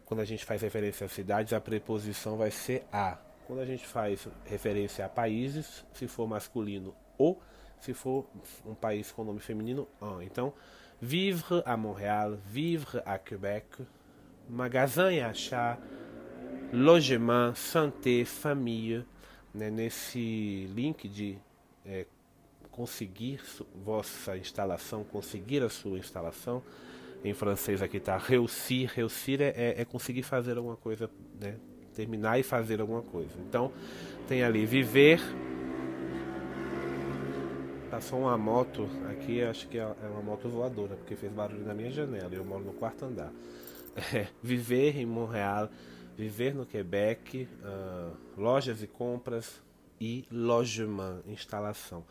quando 0.05 0.21
a 0.21 0.25
gente 0.25 0.45
faz 0.45 0.62
referência 0.62 1.05
a 1.05 1.10
cidades, 1.10 1.51
a 1.51 1.60
preposição 1.60 2.38
vai 2.38 2.49
ser 2.49 2.86
a. 2.91 3.17
Quando 3.45 3.60
a 3.60 3.65
gente 3.65 3.86
faz 3.86 4.27
referência 4.45 5.05
a 5.05 5.10
países, 5.10 5.86
se 5.93 6.07
for 6.07 6.27
masculino, 6.27 6.95
o, 7.17 7.38
se 7.81 7.93
for 7.93 8.25
um 8.65 8.73
país 8.73 9.12
com 9.12 9.23
nome 9.23 9.39
feminino, 9.39 9.88
un. 10.01 10.21
Então, 10.21 10.53
vivre 11.01 11.62
à 11.65 11.75
Montréal, 11.75 12.38
vivre 12.45 13.01
à 13.05 13.17
Québec, 13.17 13.67
magasin 14.49 15.12
e 15.12 15.21
achat, 15.21 15.77
logement, 16.73 17.56
santé, 17.56 18.25
família, 18.25 19.06
né, 19.53 19.69
nesse 19.69 20.69
link 20.73 21.08
de 21.08 21.38
é, 21.86 22.06
conseguir 22.71 23.41
vossa 23.84 24.38
instalação, 24.38 25.03
conseguir 25.03 25.63
a 25.63 25.69
sua 25.69 25.97
instalação, 25.97 26.62
em 27.23 27.34
francês 27.34 27.82
aqui 27.82 27.97
está 27.97 28.17
réussir. 28.17 28.91
Réussir 28.93 29.41
é, 29.41 29.53
é, 29.56 29.82
é, 29.82 29.86
conseguir 29.86 30.23
fazer 30.23 30.58
alguma 30.58 30.75
coisa, 30.75 31.10
né? 31.39 31.56
terminar 31.95 32.39
e 32.39 32.43
fazer 32.43 32.80
alguma 32.80 33.01
coisa. 33.01 33.34
Então, 33.39 33.71
tem 34.27 34.43
ali 34.43 34.65
viver. 34.65 35.19
Passou 37.89 38.19
uma 38.19 38.38
moto 38.38 38.88
aqui, 39.10 39.41
acho 39.41 39.67
que 39.67 39.80
é, 39.80 39.82
é 39.82 40.08
uma 40.12 40.21
moto 40.21 40.47
voadora, 40.47 40.95
porque 40.95 41.15
fez 41.15 41.32
barulho 41.32 41.65
na 41.65 41.73
minha 41.73 41.89
janela. 41.89 42.30
Eu 42.32 42.45
moro 42.45 42.63
no 42.63 42.73
quarto 42.73 43.06
andar. 43.06 43.32
É, 44.13 44.27
viver 44.43 44.95
em 44.95 45.08
Montreal, 45.08 45.71
viver 46.17 46.56
no 46.56 46.65
Quebec, 46.65 47.47
uh, 47.62 48.17
lojas 48.36 48.82
e 48.82 48.88
compras 48.88 49.62
e 50.01 50.25
logement, 50.32 51.21
instalação. 51.27 52.03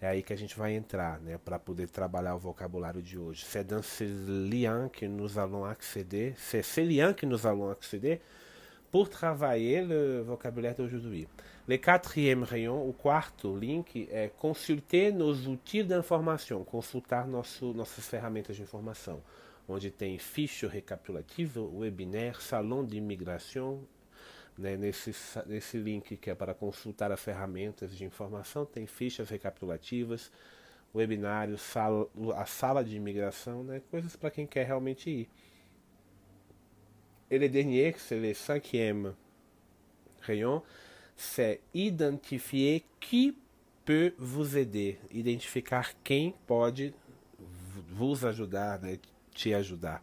É 0.00 0.08
aí 0.08 0.22
que 0.22 0.32
a 0.32 0.36
gente 0.36 0.58
vai 0.58 0.74
entrar, 0.74 1.20
né, 1.20 1.38
para 1.38 1.58
poder 1.58 1.88
trabalhar 1.88 2.34
o 2.34 2.38
vocabulário 2.38 3.00
de 3.00 3.16
hoje. 3.16 3.44
C'est 3.44 3.64
dans 3.64 3.82
ce 3.82 4.04
lien 4.04 4.90
que 4.92 5.06
nous 5.06 5.38
allons 5.38 5.64
accéder, 5.64 6.34
c'est 6.36 6.62
ce 6.62 6.80
lien 6.80 7.14
que 7.14 7.24
nous 7.24 7.46
allons 7.46 7.70
accéder 7.70 8.20
pour 8.90 9.08
travailler 9.08 9.82
le 9.82 10.22
vocabulaire 10.22 10.74
d'aujourd'hui. 10.74 11.26
Le 11.66 11.78
quatrième 11.78 12.42
rayon, 12.42 12.86
o 12.86 12.92
quarto 12.92 13.56
link 13.56 14.06
é 14.10 14.28
consulter 14.28 15.10
nos 15.12 15.46
outils 15.46 15.82
d'informação, 15.82 16.62
consultar 16.62 17.26
nosso, 17.26 17.72
nossas 17.72 18.06
ferramentas 18.06 18.56
de 18.56 18.62
informação, 18.62 19.22
onde 19.68 19.90
tem 19.90 20.18
ficha 20.18 20.68
recapitulativa, 20.68 21.60
webinar, 21.60 22.40
salão 22.40 22.84
de 22.84 22.96
imigração, 22.96 23.86
né, 24.56 24.76
nesse, 24.76 25.14
nesse 25.46 25.76
link 25.76 26.16
que 26.16 26.30
é 26.30 26.34
para 26.34 26.54
consultar 26.54 27.10
as 27.10 27.20
ferramentas 27.20 27.96
de 27.96 28.04
informação, 28.04 28.64
tem 28.64 28.86
fichas 28.86 29.28
recapitulativas, 29.28 30.30
webinários, 30.94 31.60
sala, 31.60 32.08
a 32.36 32.46
sala 32.46 32.84
de 32.84 32.96
imigração, 32.96 33.64
né, 33.64 33.82
coisas 33.90 34.14
para 34.14 34.30
quem 34.30 34.46
quer 34.46 34.66
realmente 34.66 35.10
ir. 35.10 35.28
Et 37.30 37.38
le 37.38 37.48
dernier, 37.48 37.98
c'est 37.98 38.20
le 38.20 38.34
cinquième 38.34 39.14
rayon, 40.20 40.62
c'est 41.16 41.60
identifier 41.72 42.84
qui 43.00 43.36
peut 43.84 44.14
vous 44.18 44.56
aider, 44.56 44.98
identificar 45.10 45.94
quem 46.04 46.34
pode 46.46 46.94
vos 47.90 48.24
ajudar, 48.24 48.80
né, 48.80 48.98
te 49.34 49.54
ajudar. 49.54 50.00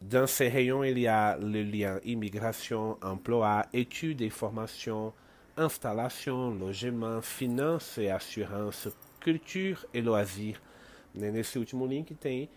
Dans 0.00 0.26
ces 0.26 0.48
rayons, 0.48 0.82
il 0.82 0.98
y 0.98 1.06
a 1.06 1.36
le 1.36 1.62
lien 1.62 2.00
immigration, 2.04 2.96
emploi, 3.02 3.66
études 3.74 4.22
et 4.22 4.30
formation, 4.30 5.12
installation, 5.58 6.50
logement, 6.50 7.20
finanças 7.20 8.04
e 8.04 8.08
assurance, 8.08 8.88
culture 9.22 9.86
e 9.92 10.00
loisir. 10.00 10.60
Nesse 11.14 11.58
último 11.58 11.86
link 11.86 12.14
tem 12.14 12.48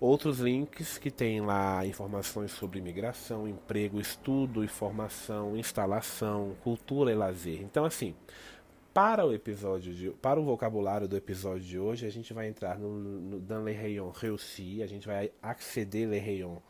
outros 0.00 0.38
links 0.38 0.96
que 0.96 1.10
tem 1.10 1.40
lá 1.40 1.84
informações 1.84 2.50
sobre 2.52 2.78
imigração, 2.78 3.46
emprego, 3.46 4.00
estudo 4.00 4.64
e 4.64 4.68
formação, 4.68 5.56
instalação, 5.56 6.56
cultura 6.62 7.12
e 7.12 7.14
lazer. 7.14 7.60
Então 7.62 7.84
assim, 7.84 8.14
para 8.94 9.26
o 9.26 9.32
episódio 9.32 9.92
de, 9.92 10.10
para 10.10 10.40
o 10.40 10.44
vocabulário 10.44 11.08
do 11.08 11.16
episódio 11.16 11.64
de 11.64 11.78
hoje, 11.80 12.06
a 12.06 12.10
gente 12.10 12.32
vai 12.32 12.46
entrar 12.46 12.78
no, 12.78 12.96
no 12.96 13.40
dans 13.40 13.64
les 13.64 13.76
rayons 13.76 14.12
réussi, 14.12 14.84
a 14.84 14.86
gente 14.86 15.04
vai 15.04 15.32
acceder 15.42 16.06
les 16.06 16.24
rayons 16.24 16.62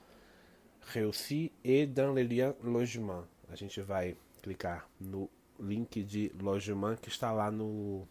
réussi 0.81 1.53
e 1.63 1.87
dans 1.87 2.15
les 2.15 2.25
liens 2.25 2.55
logement. 2.63 3.25
A 3.51 3.55
gente 3.55 3.79
vai 3.83 4.17
clicar 4.43 4.89
no 4.99 5.29
link 5.61 6.03
de 6.03 6.33
logement 6.41 6.97
que 6.97 7.11
está 7.11 7.31
lá 7.31 7.51
no, 7.51 8.09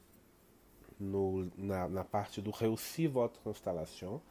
no 1.00 1.50
na, 1.58 1.90
na 1.90 2.04
parte 2.04 2.40
do 2.40 2.52
réussi 2.52 3.08
votre 3.08 3.42
installation. 3.48 4.22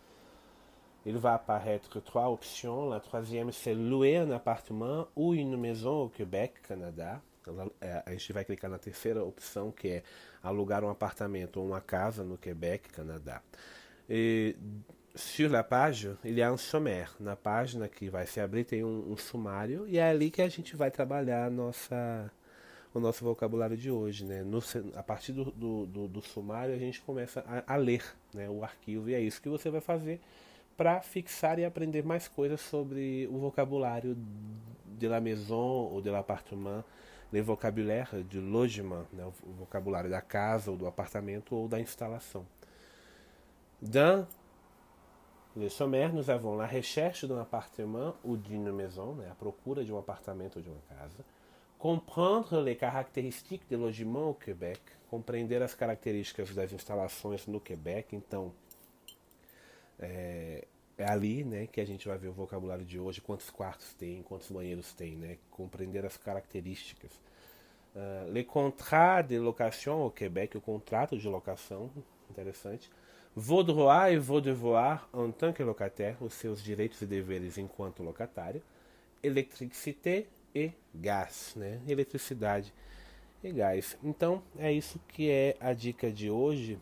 Il 1.04 1.18
va 1.18 1.34
apparaître 1.34 1.98
trois 1.98 2.28
options. 2.30 2.88
La 2.88 3.00
troisième, 3.00 3.50
c'est 3.50 3.74
louer 3.74 4.18
un 4.18 4.30
appartement 4.30 5.08
ou 5.16 5.34
une 5.34 5.56
maison 5.56 6.02
au 6.02 6.08
Québec, 6.08 6.62
Canada. 6.62 7.20
É, 7.80 8.02
a 8.06 8.10
gente 8.12 8.32
vai 8.32 8.44
clicar 8.44 8.70
na 8.70 8.78
terceira 8.78 9.22
opção, 9.24 9.70
que 9.70 9.88
é 9.88 10.02
alugar 10.42 10.84
um 10.84 10.90
apartamento 10.90 11.58
ou 11.58 11.66
uma 11.66 11.80
casa 11.80 12.22
no 12.22 12.38
Quebec, 12.38 12.88
Canadá. 12.90 13.42
E, 14.08 14.56
sur 15.14 15.50
la 15.50 15.62
page, 15.62 16.16
il 16.24 16.38
y 16.38 16.42
a 16.42 16.52
un 16.52 16.56
sommaire. 16.56 17.10
Na 17.20 17.36
página 17.36 17.88
que 17.88 18.08
vai 18.08 18.26
se 18.26 18.40
abrir 18.40 18.64
tem 18.64 18.84
um, 18.84 19.12
um 19.12 19.16
sumário 19.16 19.86
e 19.86 19.98
é 19.98 20.08
ali 20.08 20.30
que 20.30 20.42
a 20.42 20.48
gente 20.48 20.76
vai 20.76 20.90
trabalhar 20.90 21.50
nossa, 21.50 22.30
o 22.94 23.00
nosso 23.00 23.24
vocabulário 23.24 23.76
de 23.76 23.90
hoje. 23.90 24.24
Né? 24.24 24.42
No, 24.42 24.60
a 24.94 25.02
partir 25.02 25.32
do, 25.32 25.50
do, 25.50 25.86
do, 25.86 26.08
do, 26.08 26.22
sumário 26.22 26.74
a 26.74 26.78
gente 26.78 27.00
começa 27.02 27.44
a, 27.46 27.74
a 27.74 27.76
ler 27.76 28.04
né, 28.32 28.48
o 28.48 28.64
arquivo 28.64 29.10
e 29.10 29.14
é 29.14 29.20
isso 29.20 29.40
que 29.40 29.48
você 29.48 29.70
vai 29.70 29.80
fazer 29.80 30.20
para 30.76 31.00
fixar 31.02 31.58
e 31.58 31.64
aprender 31.64 32.02
mais 32.02 32.26
coisas 32.28 32.60
sobre 32.60 33.28
o 33.30 33.38
vocabulário 33.38 34.16
de 34.98 35.06
la 35.06 35.20
maison 35.20 35.90
ou 35.92 36.00
de 36.00 36.10
l'appartement 36.10 36.82
le 37.32 37.40
vocabulaire 37.40 38.22
de 38.24 38.38
logement, 38.38 39.06
né, 39.12 39.24
o 39.24 39.52
vocabulário 39.52 40.10
da 40.10 40.20
casa 40.20 40.70
ou 40.70 40.76
do 40.76 40.86
apartamento 40.86 41.56
ou 41.56 41.66
da 41.66 41.80
instalação. 41.80 42.44
Dans 43.80 44.26
le 45.56 45.68
sommaire, 45.68 46.12
nous 46.12 46.30
avons 46.30 46.56
la 46.56 46.66
recherche 46.66 47.24
d'un 47.24 47.40
appartement 47.40 48.14
ou 48.22 48.36
d'une 48.36 48.70
maison, 48.70 49.14
né, 49.14 49.28
a 49.30 49.34
procura 49.34 49.82
de 49.82 49.92
um 49.92 49.98
apartamento 49.98 50.56
ou 50.56 50.62
de 50.62 50.68
uma 50.68 50.80
casa. 50.88 51.24
Comprendre 51.78 52.60
les 52.60 52.76
caractéristiques 52.76 53.68
de 53.68 53.76
logement 53.76 54.28
au 54.28 54.34
Québec, 54.34 54.80
compreender 55.10 55.60
as 55.62 55.74
características 55.74 56.54
das 56.54 56.72
instalações 56.72 57.46
no 57.46 57.58
Quebec. 57.58 58.14
Então, 58.14 58.52
é, 59.98 60.64
é 61.02 61.10
ali 61.10 61.44
né, 61.44 61.66
que 61.66 61.80
a 61.80 61.84
gente 61.84 62.06
vai 62.08 62.16
ver 62.16 62.28
o 62.28 62.32
vocabulário 62.32 62.84
de 62.84 62.98
hoje, 62.98 63.20
quantos 63.20 63.50
quartos 63.50 63.92
tem, 63.94 64.22
quantos 64.22 64.50
banheiros 64.50 64.92
tem, 64.92 65.16
né, 65.16 65.38
compreender 65.50 66.04
as 66.06 66.16
características 66.16 67.20
Uh, 67.94 68.32
les 68.32 68.44
contrats 68.44 69.28
de 69.28 69.38
location 69.38 70.00
au 70.00 70.10
Québec, 70.10 70.56
o 70.56 70.62
contrato 70.62 71.18
de 71.18 71.28
locação, 71.28 71.90
interessante. 72.30 72.90
Et 73.36 74.18
vos 74.18 74.42
devoirs 74.42 75.00
en 75.12 75.30
tant 75.30 75.52
que 75.52 75.62
locataire, 75.62 76.16
os 76.20 76.32
seus 76.32 76.62
direitos 76.62 77.02
e 77.02 77.06
deveres 77.06 77.58
enquanto 77.58 78.02
locatário. 78.02 78.62
Eletricité 79.22 80.26
e 80.54 80.72
gás, 80.94 81.52
né? 81.54 81.80
Eletricidade 81.86 82.72
e 83.44 83.52
gás. 83.52 83.96
Então, 84.02 84.42
é 84.58 84.72
isso 84.72 84.98
que 85.08 85.30
é 85.30 85.56
a 85.60 85.74
dica 85.74 86.10
de 86.10 86.30
hoje. 86.30 86.78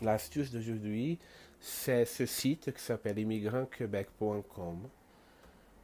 L'astuce 0.00 0.50
d'aujourd'hui, 0.50 1.18
c'est 1.64 2.04
ce 2.04 2.26
site 2.26 2.74
qui 2.74 2.82
s'appelle 2.82 3.20
immigrantquebec.com. 3.20 4.88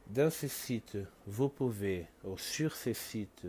Dans 0.07 0.29
ce 0.29 0.49
site, 0.49 0.97
vous 1.25 1.47
pouvez, 1.47 2.05
ou 2.25 2.37
sur 2.37 2.75
ce 2.75 2.91
site, 2.91 3.47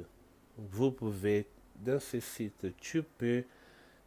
vous 0.57 0.93
pouvez, 0.93 1.47
dans 1.75 1.99
ce 1.99 2.21
site, 2.21 2.69
tu 2.79 3.03
peux 3.03 3.43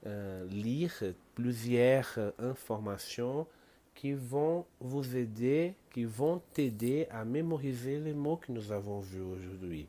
euh, 0.06 0.46
lire 0.46 0.94
plusieurs 1.36 2.18
informations 2.40 3.46
qui 3.94 4.14
vont 4.14 4.66
vous 4.80 5.18
aider, 5.18 5.74
qui 5.92 6.06
vont 6.06 6.42
t'aider 6.54 7.08
à 7.12 7.26
mémoriser 7.26 8.00
les 8.00 8.14
mots 8.14 8.38
que 8.38 8.54
nous 8.54 8.72
avons 8.72 9.02
vus 9.02 9.22
aujourd'hui. 9.22 9.88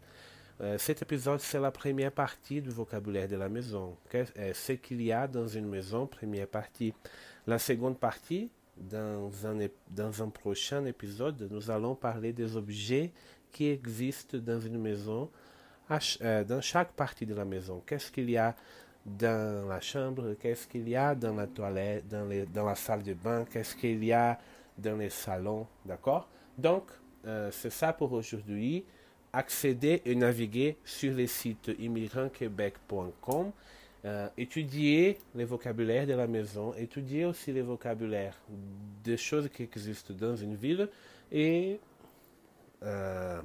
Euh, 0.60 0.78
cet 0.78 1.02
épisode, 1.02 1.40
c'est 1.40 1.58
la 1.58 1.72
première 1.72 2.12
partie 2.12 2.62
du 2.62 2.70
vocabulaire 2.70 3.26
de 3.26 3.36
la 3.36 3.48
maison. 3.48 3.96
Euh, 4.14 4.52
ce 4.54 4.72
qu'il 4.72 5.02
y 5.02 5.10
a 5.10 5.26
dans 5.26 5.48
une 5.48 5.66
maison, 5.66 6.06
première 6.06 6.46
partie. 6.46 6.94
La 7.46 7.58
seconde 7.58 7.98
partie, 7.98 8.50
dans 8.76 9.30
un, 9.46 9.58
dans 9.90 10.22
un 10.22 10.28
prochain 10.28 10.84
épisode, 10.84 11.48
nous 11.50 11.70
allons 11.70 11.96
parler 11.96 12.32
des 12.32 12.56
objets 12.56 13.12
qui 13.50 13.68
existent 13.68 14.38
dans 14.38 14.60
une 14.60 14.78
maison 14.78 15.28
euh, 16.22 16.44
dans 16.44 16.60
chaque 16.60 16.92
partie 16.92 17.26
de 17.26 17.34
la 17.34 17.44
maison. 17.44 17.82
Qu'est-ce 17.84 18.12
qu'il 18.12 18.30
y 18.30 18.36
a 18.36 18.54
dans 19.04 19.68
la 19.68 19.80
chambre, 19.80 20.34
qu'est-ce 20.34 20.68
qu'il 20.68 20.88
y 20.88 20.96
a 20.96 21.14
dans 21.14 21.34
la 21.34 21.46
toilette, 21.48 22.08
dans, 22.08 22.26
dans 22.52 22.64
la 22.64 22.74
salle 22.74 23.02
de 23.02 23.12
bain, 23.12 23.44
qu'est-ce 23.44 23.74
qu'il 23.74 24.02
y 24.04 24.12
a 24.12 24.38
dans 24.78 24.96
les 24.96 25.10
salons, 25.10 25.66
d'accord? 25.84 26.28
Donc, 26.56 26.84
c'est 27.50 27.70
ça 27.70 27.92
pour 27.92 28.12
aujourd'hui. 28.12 28.84
Accéder 29.36 30.00
et 30.04 30.14
naviguer 30.14 30.76
sur 30.84 31.12
le 31.12 31.26
site 31.26 31.72
immigrantquebec.com, 31.78 33.50
euh, 34.04 34.28
étudier 34.38 35.18
les 35.34 35.44
vocabulaires 35.44 36.06
de 36.06 36.12
la 36.14 36.28
maison, 36.28 36.72
étudier 36.74 37.24
aussi 37.24 37.52
les 37.52 37.62
vocabulaires 37.62 38.38
des 39.02 39.16
choses 39.16 39.48
qui 39.48 39.64
existent 39.64 40.14
dans 40.14 40.36
une 40.36 40.54
ville 40.54 40.88
et 41.32 41.80
euh, 42.84 43.40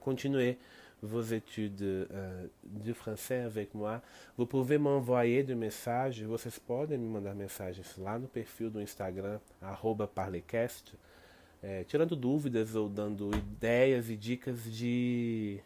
continuer 0.00 0.58
vos 1.02 1.22
études 1.22 1.80
uh, 1.80 2.48
de 2.62 2.92
français 2.92 3.40
avec 3.40 3.74
moi, 3.74 4.02
vous 4.36 4.46
pouvez 4.46 4.78
m'envoyer 4.78 5.42
des 5.42 5.54
messages, 5.54 6.22
vocês 6.22 6.58
podem 6.58 7.00
me 7.00 7.08
mandar 7.08 7.34
mensagens 7.34 7.96
lá 7.96 8.18
no 8.18 8.28
perfil 8.28 8.70
do 8.70 8.80
Instagram, 8.80 9.40
arroba 9.62 10.06
Parlecast, 10.06 10.94
é, 11.62 11.84
tirando 11.84 12.16
dúvidas 12.16 12.74
ou 12.74 12.88
dando 12.88 13.30
ideias 13.34 14.08
e 14.08 14.16
dicas 14.16 14.64
de 14.64 15.60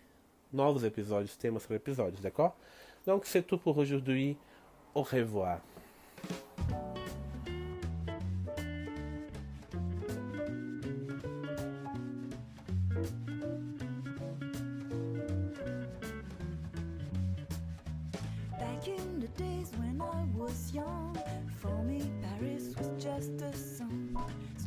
novos 0.52 0.84
episódios, 0.84 1.36
temas 1.36 1.66
para 1.66 1.76
episódios, 1.76 2.20
d'accord? 2.20 2.52
Donc 3.06 3.26
c'est 3.26 3.42
tout 3.42 3.58
pour 3.58 3.76
aujourd'hui. 3.78 4.36
Au 4.94 5.02
revoir. 5.02 5.60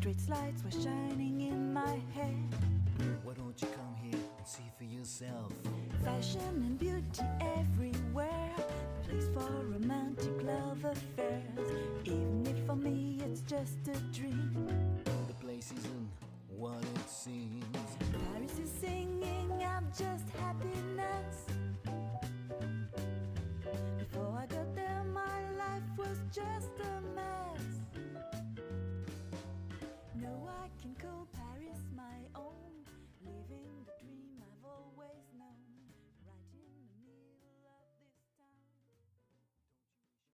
Street 0.07 0.29
lights 0.29 0.63
were 0.63 0.71
shining 0.71 1.06
And 6.35 6.77
beauty 6.77 7.23
eh? 7.39 7.56